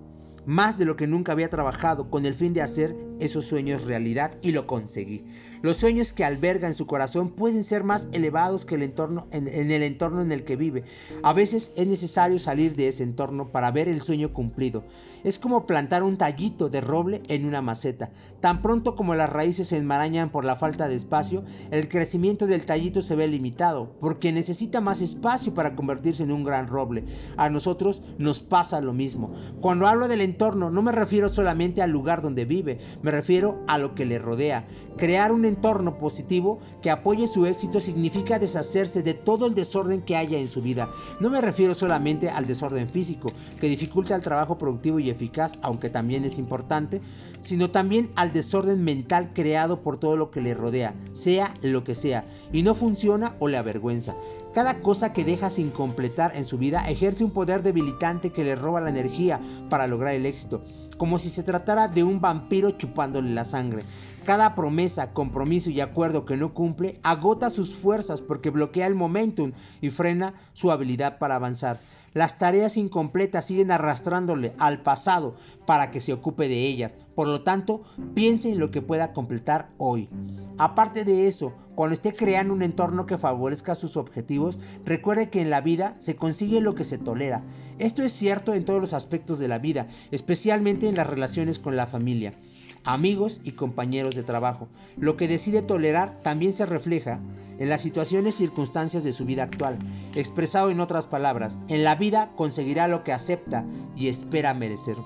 más 0.46 0.78
de 0.78 0.84
lo 0.84 0.96
que 0.96 1.06
nunca 1.06 1.32
había 1.32 1.50
trabajado 1.50 2.10
con 2.10 2.26
el 2.26 2.34
fin 2.34 2.52
de 2.52 2.62
hacer 2.62 2.96
esos 3.20 3.44
sueños 3.44 3.84
realidad 3.84 4.36
y 4.42 4.52
lo 4.52 4.66
conseguí. 4.66 5.24
Los 5.64 5.78
sueños 5.78 6.12
que 6.12 6.24
alberga 6.24 6.68
en 6.68 6.74
su 6.74 6.86
corazón 6.86 7.30
pueden 7.30 7.64
ser 7.64 7.84
más 7.84 8.08
elevados 8.12 8.66
que 8.66 8.74
el 8.74 8.82
entorno 8.82 9.28
en, 9.30 9.48
el 9.48 9.82
entorno 9.82 10.20
en 10.20 10.30
el 10.30 10.44
que 10.44 10.56
vive. 10.56 10.84
A 11.22 11.32
veces 11.32 11.72
es 11.74 11.86
necesario 11.86 12.38
salir 12.38 12.76
de 12.76 12.88
ese 12.88 13.02
entorno 13.02 13.48
para 13.50 13.70
ver 13.70 13.88
el 13.88 14.02
sueño 14.02 14.34
cumplido. 14.34 14.84
Es 15.24 15.38
como 15.38 15.64
plantar 15.66 16.02
un 16.02 16.18
tallito 16.18 16.68
de 16.68 16.82
roble 16.82 17.22
en 17.28 17.46
una 17.46 17.62
maceta. 17.62 18.10
Tan 18.40 18.60
pronto 18.60 18.94
como 18.94 19.14
las 19.14 19.30
raíces 19.30 19.68
se 19.68 19.78
enmarañan 19.78 20.30
por 20.30 20.44
la 20.44 20.56
falta 20.56 20.86
de 20.86 20.96
espacio, 20.96 21.44
el 21.70 21.88
crecimiento 21.88 22.46
del 22.46 22.66
tallito 22.66 23.00
se 23.00 23.16
ve 23.16 23.26
limitado, 23.26 23.96
porque 24.00 24.32
necesita 24.32 24.82
más 24.82 25.00
espacio 25.00 25.54
para 25.54 25.74
convertirse 25.74 26.24
en 26.24 26.32
un 26.32 26.44
gran 26.44 26.66
roble. 26.66 27.04
A 27.38 27.48
nosotros 27.48 28.02
nos 28.18 28.40
pasa 28.40 28.82
lo 28.82 28.92
mismo. 28.92 29.32
Cuando 29.62 29.86
hablo 29.86 30.08
del 30.08 30.20
entorno, 30.20 30.68
no 30.68 30.82
me 30.82 30.92
refiero 30.92 31.30
solamente 31.30 31.80
al 31.80 31.90
lugar 31.90 32.20
donde 32.20 32.44
vive, 32.44 32.80
me 33.04 33.10
refiero 33.10 33.62
a 33.66 33.76
lo 33.76 33.94
que 33.94 34.06
le 34.06 34.18
rodea. 34.18 34.64
Crear 34.96 35.30
un 35.30 35.44
entorno 35.44 35.98
positivo 35.98 36.58
que 36.80 36.90
apoye 36.90 37.26
su 37.26 37.44
éxito 37.44 37.78
significa 37.78 38.38
deshacerse 38.38 39.02
de 39.02 39.12
todo 39.12 39.46
el 39.46 39.54
desorden 39.54 40.00
que 40.00 40.16
haya 40.16 40.38
en 40.38 40.48
su 40.48 40.62
vida. 40.62 40.88
No 41.20 41.28
me 41.28 41.42
refiero 41.42 41.74
solamente 41.74 42.30
al 42.30 42.46
desorden 42.46 42.88
físico, 42.88 43.30
que 43.60 43.68
dificulta 43.68 44.16
el 44.16 44.22
trabajo 44.22 44.56
productivo 44.56 45.00
y 45.00 45.10
eficaz, 45.10 45.52
aunque 45.60 45.90
también 45.90 46.24
es 46.24 46.38
importante, 46.38 47.02
sino 47.42 47.70
también 47.70 48.10
al 48.16 48.32
desorden 48.32 48.82
mental 48.82 49.32
creado 49.34 49.82
por 49.82 49.98
todo 49.98 50.16
lo 50.16 50.30
que 50.30 50.40
le 50.40 50.54
rodea, 50.54 50.94
sea 51.12 51.52
lo 51.60 51.84
que 51.84 51.94
sea, 51.94 52.24
y 52.54 52.62
no 52.62 52.74
funciona 52.74 53.34
o 53.38 53.48
le 53.48 53.58
avergüenza. 53.58 54.14
Cada 54.54 54.80
cosa 54.80 55.12
que 55.12 55.24
deja 55.24 55.50
sin 55.50 55.70
completar 55.70 56.34
en 56.36 56.46
su 56.46 56.56
vida 56.56 56.88
ejerce 56.88 57.22
un 57.22 57.32
poder 57.32 57.62
debilitante 57.62 58.30
que 58.30 58.44
le 58.44 58.54
roba 58.54 58.80
la 58.80 58.88
energía 58.88 59.40
para 59.68 59.86
lograr 59.86 60.14
el 60.14 60.24
éxito 60.24 60.64
como 60.96 61.18
si 61.18 61.30
se 61.30 61.42
tratara 61.42 61.88
de 61.88 62.04
un 62.04 62.20
vampiro 62.20 62.70
chupándole 62.72 63.30
la 63.30 63.44
sangre. 63.44 63.82
Cada 64.24 64.54
promesa, 64.54 65.12
compromiso 65.12 65.70
y 65.70 65.80
acuerdo 65.80 66.24
que 66.24 66.36
no 66.36 66.54
cumple 66.54 66.98
agota 67.02 67.50
sus 67.50 67.74
fuerzas 67.74 68.22
porque 68.22 68.50
bloquea 68.50 68.86
el 68.86 68.94
momentum 68.94 69.52
y 69.80 69.90
frena 69.90 70.34
su 70.52 70.70
habilidad 70.70 71.18
para 71.18 71.36
avanzar. 71.36 71.80
Las 72.14 72.38
tareas 72.38 72.76
incompletas 72.76 73.44
siguen 73.44 73.70
arrastrándole 73.70 74.54
al 74.58 74.82
pasado 74.82 75.34
para 75.66 75.90
que 75.90 76.00
se 76.00 76.12
ocupe 76.12 76.48
de 76.48 76.66
ellas. 76.66 76.92
Por 77.14 77.28
lo 77.28 77.42
tanto, 77.42 77.82
piense 78.14 78.50
en 78.50 78.58
lo 78.58 78.70
que 78.70 78.82
pueda 78.82 79.12
completar 79.12 79.68
hoy. 79.78 80.08
Aparte 80.58 81.04
de 81.04 81.28
eso, 81.28 81.52
cuando 81.74 81.94
esté 81.94 82.14
creando 82.14 82.54
un 82.54 82.62
entorno 82.62 83.06
que 83.06 83.18
favorezca 83.18 83.74
sus 83.74 83.96
objetivos, 83.96 84.58
recuerde 84.84 85.30
que 85.30 85.40
en 85.40 85.50
la 85.50 85.60
vida 85.60 85.96
se 85.98 86.16
consigue 86.16 86.60
lo 86.60 86.74
que 86.74 86.84
se 86.84 86.98
tolera. 86.98 87.42
Esto 87.78 88.02
es 88.02 88.12
cierto 88.12 88.54
en 88.54 88.64
todos 88.64 88.80
los 88.80 88.92
aspectos 88.92 89.38
de 89.38 89.48
la 89.48 89.58
vida, 89.58 89.88
especialmente 90.12 90.88
en 90.88 90.94
las 90.94 91.08
relaciones 91.08 91.58
con 91.58 91.76
la 91.76 91.86
familia, 91.86 92.34
amigos 92.84 93.40
y 93.42 93.52
compañeros 93.52 94.14
de 94.14 94.22
trabajo. 94.22 94.68
Lo 94.96 95.16
que 95.16 95.26
decide 95.26 95.62
tolerar 95.62 96.20
también 96.22 96.52
se 96.52 96.66
refleja 96.66 97.18
en 97.58 97.68
las 97.68 97.82
situaciones 97.82 98.36
y 98.36 98.38
circunstancias 98.38 99.02
de 99.02 99.12
su 99.12 99.24
vida 99.24 99.42
actual. 99.42 99.78
Expresado 100.14 100.70
en 100.70 100.80
otras 100.80 101.06
palabras, 101.06 101.56
en 101.68 101.82
la 101.82 101.96
vida 101.96 102.30
conseguirá 102.36 102.86
lo 102.86 103.02
que 103.02 103.12
acepta 103.12 103.64
y 103.96 104.08
espera 104.08 104.54
merecer. 104.54 104.96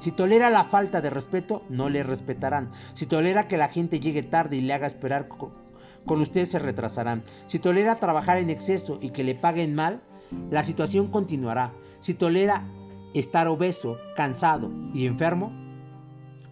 Si 0.00 0.12
tolera 0.12 0.50
la 0.50 0.64
falta 0.64 1.00
de 1.00 1.10
respeto, 1.10 1.62
no 1.68 1.88
le 1.88 2.02
respetarán. 2.02 2.70
Si 2.92 3.06
tolera 3.06 3.48
que 3.48 3.56
la 3.56 3.68
gente 3.68 4.00
llegue 4.00 4.22
tarde 4.22 4.56
y 4.56 4.60
le 4.60 4.74
haga 4.74 4.86
esperar 4.86 5.28
con 5.28 6.20
usted 6.20 6.46
se 6.46 6.58
retrasarán. 6.58 7.22
Si 7.46 7.58
tolera 7.58 8.00
trabajar 8.00 8.38
en 8.38 8.50
exceso 8.50 8.98
y 9.00 9.10
que 9.10 9.24
le 9.24 9.34
paguen 9.34 9.74
mal, 9.74 10.02
la 10.50 10.62
situación 10.64 11.10
continuará. 11.10 11.72
Si 12.00 12.14
tolera 12.14 12.66
estar 13.14 13.48
obeso, 13.48 13.96
cansado 14.16 14.70
y 14.92 15.06
enfermo, 15.06 15.52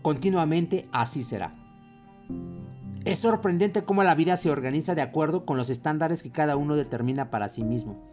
continuamente 0.00 0.88
así 0.92 1.22
será. 1.22 1.54
Es 3.04 3.18
sorprendente 3.18 3.82
cómo 3.82 4.04
la 4.04 4.14
vida 4.14 4.36
se 4.36 4.50
organiza 4.50 4.94
de 4.94 5.02
acuerdo 5.02 5.44
con 5.44 5.56
los 5.56 5.70
estándares 5.70 6.22
que 6.22 6.30
cada 6.30 6.56
uno 6.56 6.76
determina 6.76 7.30
para 7.30 7.48
sí 7.48 7.64
mismo. 7.64 8.11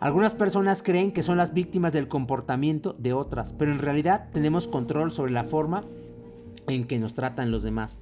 Algunas 0.00 0.34
personas 0.34 0.82
creen 0.82 1.12
que 1.12 1.24
son 1.24 1.38
las 1.38 1.52
víctimas 1.52 1.92
del 1.92 2.06
comportamiento 2.06 2.94
de 2.98 3.12
otras, 3.12 3.52
pero 3.52 3.72
en 3.72 3.80
realidad 3.80 4.28
tenemos 4.32 4.68
control 4.68 5.10
sobre 5.10 5.32
la 5.32 5.44
forma 5.44 5.84
en 6.68 6.86
que 6.86 6.98
nos 6.98 7.14
tratan 7.14 7.50
los 7.50 7.64
demás. 7.64 7.98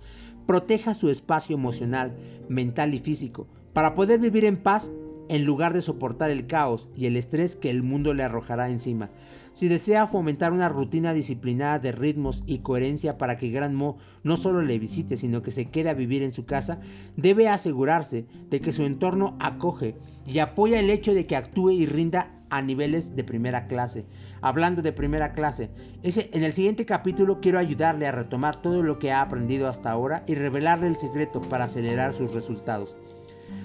Proteja 0.47 0.95
su 0.95 1.09
espacio 1.09 1.57
emocional, 1.57 2.15
mental 2.49 2.95
y 2.95 2.99
físico 2.99 3.49
para 3.73 3.95
poder 3.95 4.21
vivir 4.21 4.45
en 4.45 4.57
paz 4.57 4.91
en 5.29 5.45
lugar 5.45 5.75
de 5.75 5.83
soportar 5.83 6.31
el 6.31 6.47
caos 6.47 6.89
y 6.97 7.07
el 7.07 7.17
estrés 7.17 7.57
que 7.57 7.71
el 7.71 7.83
mundo 7.83 8.15
le 8.15 8.23
arrojará 8.23 8.69
encima. 8.69 9.11
Si 9.53 9.69
desea 9.69 10.07
fomentar 10.07 10.53
una 10.53 10.69
rutina 10.69 11.13
disciplinada 11.13 11.79
de 11.79 11.93
ritmos 11.93 12.43
y 12.47 12.61
coherencia 12.61 13.19
para 13.19 13.37
que 13.39 13.51
Gran 13.51 13.75
Mo 13.75 13.97
no 14.23 14.37
solo 14.37 14.63
le 14.63 14.79
visite, 14.79 15.17
sino 15.17 15.43
que 15.43 15.51
se 15.51 15.67
quede 15.67 15.91
a 15.91 15.95
vivir 15.95 16.23
en 16.23 16.33
su 16.33 16.45
casa, 16.45 16.81
debe 17.17 17.49
asegurarse 17.49 18.27
de 18.51 18.61
que 18.61 18.73
su 18.73 18.85
entorno 18.85 19.37
acoge 19.41 19.97
y 20.27 20.39
apoya 20.39 20.81
el 20.81 20.91
hecho 20.91 21.15
de 21.15 21.27
que 21.27 21.37
actúe 21.37 21.71
y 21.71 21.87
rinda 21.87 22.31
a 22.51 22.63
niveles 22.63 23.17
de 23.17 23.25
primera 23.25 23.67
clase. 23.67 24.05
Hablando 24.41 24.83
de 24.83 24.93
primera 24.93 25.33
clase, 25.33 25.71
en 26.03 26.45
el 26.45 26.53
siguiente 26.53 26.87
capítulo 26.87 27.41
quiero 27.41 27.59
ayudarle 27.59 28.07
a 28.07 28.13
retomar 28.13 28.63
todo 28.63 28.83
lo 28.83 28.99
que 28.99 29.13
ha 29.13 29.23
aprendido 29.23 29.69
hasta 29.69 29.91
ahora 29.91 30.25
y 30.27 30.35
revelarle 30.35 30.87
el 30.89 30.97
secreto 30.97 31.41
para 31.43 31.65
acelerar 31.65 32.13
sus 32.13 32.33
resultados. 32.33 32.97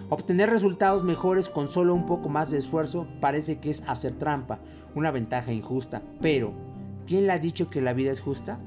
Obtener 0.10 0.50
resultados 0.50 1.04
mejores 1.04 1.48
con 1.48 1.68
solo 1.68 1.94
un 1.94 2.06
poco 2.06 2.28
más 2.28 2.52
de 2.52 2.58
esfuerzo 2.58 3.08
parece 3.20 3.60
que 3.60 3.70
es 3.70 3.84
hacer 3.88 4.18
trampa, 4.18 4.60
una 4.94 5.12
ventaja 5.12 5.52
injusta, 5.54 6.02
pero 6.22 6.54
¿quién 7.08 7.28
le 7.28 7.34
ha 7.34 7.40
dicho 7.40 7.70
que 7.70 7.82
la 7.82 7.94
vida 7.94 8.12
es 8.12 8.20
justa? 8.20 8.60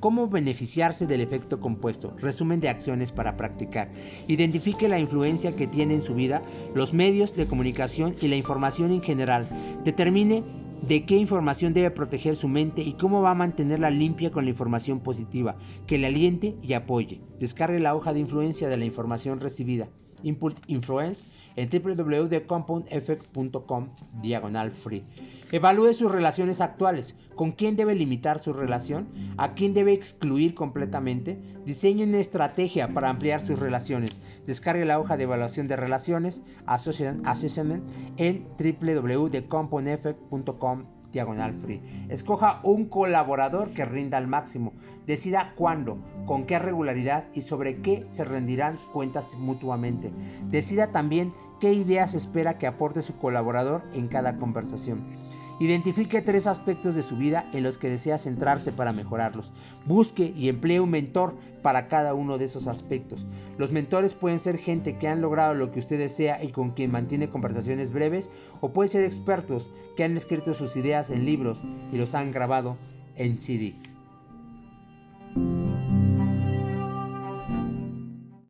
¿Cómo 0.00 0.28
beneficiarse 0.28 1.08
del 1.08 1.20
efecto 1.20 1.58
compuesto? 1.58 2.14
Resumen 2.18 2.60
de 2.60 2.68
acciones 2.68 3.10
para 3.10 3.36
practicar. 3.36 3.90
Identifique 4.28 4.88
la 4.88 5.00
influencia 5.00 5.56
que 5.56 5.66
tiene 5.66 5.94
en 5.94 6.02
su 6.02 6.14
vida 6.14 6.40
los 6.72 6.94
medios 6.94 7.34
de 7.34 7.46
comunicación 7.46 8.14
y 8.20 8.28
la 8.28 8.36
información 8.36 8.92
en 8.92 9.02
general. 9.02 9.48
Determine 9.84 10.44
de 10.86 11.04
qué 11.04 11.16
información 11.16 11.74
debe 11.74 11.90
proteger 11.90 12.36
su 12.36 12.46
mente 12.46 12.82
y 12.82 12.92
cómo 12.92 13.22
va 13.22 13.32
a 13.32 13.34
mantenerla 13.34 13.90
limpia 13.90 14.30
con 14.30 14.44
la 14.44 14.50
información 14.50 15.00
positiva, 15.00 15.56
que 15.88 15.98
le 15.98 16.06
aliente 16.06 16.54
y 16.62 16.74
apoye. 16.74 17.20
Descargue 17.40 17.80
la 17.80 17.96
hoja 17.96 18.12
de 18.12 18.20
influencia 18.20 18.68
de 18.68 18.76
la 18.76 18.84
información 18.84 19.40
recibida. 19.40 19.88
Input 20.22 20.54
Influence 20.66 21.26
en 21.56 21.70
www.compoundeffect.com 21.70 23.88
diagonal 24.22 24.70
free. 24.70 25.04
Evalúe 25.50 25.94
sus 25.94 26.12
relaciones 26.12 26.60
actuales, 26.60 27.16
con 27.34 27.52
quién 27.52 27.76
debe 27.76 27.94
limitar 27.94 28.38
su 28.38 28.52
relación, 28.52 29.08
a 29.36 29.54
quién 29.54 29.72
debe 29.74 29.92
excluir 29.92 30.54
completamente, 30.54 31.38
diseñe 31.64 32.04
una 32.04 32.18
estrategia 32.18 32.92
para 32.94 33.10
ampliar 33.10 33.40
sus 33.40 33.58
relaciones. 33.58 34.20
Descargue 34.46 34.84
la 34.84 35.00
hoja 35.00 35.16
de 35.16 35.24
evaluación 35.24 35.66
de 35.68 35.76
relaciones 35.76 36.42
Assessment 36.66 37.90
en 38.18 38.46
www.compoundeffect.com 38.58 40.97
diagonal 41.12 41.54
free. 41.54 41.80
Escoja 42.08 42.60
un 42.62 42.86
colaborador 42.86 43.70
que 43.70 43.84
rinda 43.84 44.18
al 44.18 44.26
máximo. 44.26 44.72
Decida 45.06 45.54
cuándo, 45.56 45.98
con 46.26 46.46
qué 46.46 46.58
regularidad 46.58 47.24
y 47.34 47.40
sobre 47.42 47.80
qué 47.80 48.06
se 48.10 48.24
rendirán 48.24 48.78
cuentas 48.92 49.36
mutuamente. 49.36 50.12
Decida 50.50 50.92
también 50.92 51.32
qué 51.60 51.72
ideas 51.72 52.14
espera 52.14 52.58
que 52.58 52.66
aporte 52.66 53.02
su 53.02 53.16
colaborador 53.16 53.82
en 53.94 54.08
cada 54.08 54.36
conversación. 54.36 55.18
Identifique 55.60 56.22
tres 56.22 56.46
aspectos 56.46 56.94
de 56.94 57.02
su 57.02 57.16
vida 57.16 57.50
en 57.52 57.64
los 57.64 57.78
que 57.78 57.88
desea 57.90 58.16
centrarse 58.16 58.70
para 58.70 58.92
mejorarlos. 58.92 59.52
Busque 59.86 60.32
y 60.36 60.48
emplee 60.48 60.78
un 60.78 60.90
mentor 60.90 61.36
para 61.62 61.88
cada 61.88 62.14
uno 62.14 62.38
de 62.38 62.46
esos 62.46 62.66
aspectos. 62.66 63.26
Los 63.56 63.72
mentores 63.72 64.14
pueden 64.14 64.38
ser 64.38 64.58
gente 64.58 64.98
que 64.98 65.08
han 65.08 65.20
logrado 65.20 65.54
lo 65.54 65.70
que 65.70 65.80
usted 65.80 65.98
desea 65.98 66.42
y 66.42 66.52
con 66.52 66.70
quien 66.70 66.90
mantiene 66.90 67.28
conversaciones 67.28 67.92
breves, 67.92 68.30
o 68.60 68.72
pueden 68.72 68.90
ser 68.90 69.04
expertos 69.04 69.70
que 69.96 70.04
han 70.04 70.16
escrito 70.16 70.54
sus 70.54 70.76
ideas 70.76 71.10
en 71.10 71.24
libros 71.24 71.62
y 71.92 71.96
los 71.96 72.14
han 72.14 72.30
grabado 72.30 72.76
en 73.16 73.40
CD. 73.40 73.74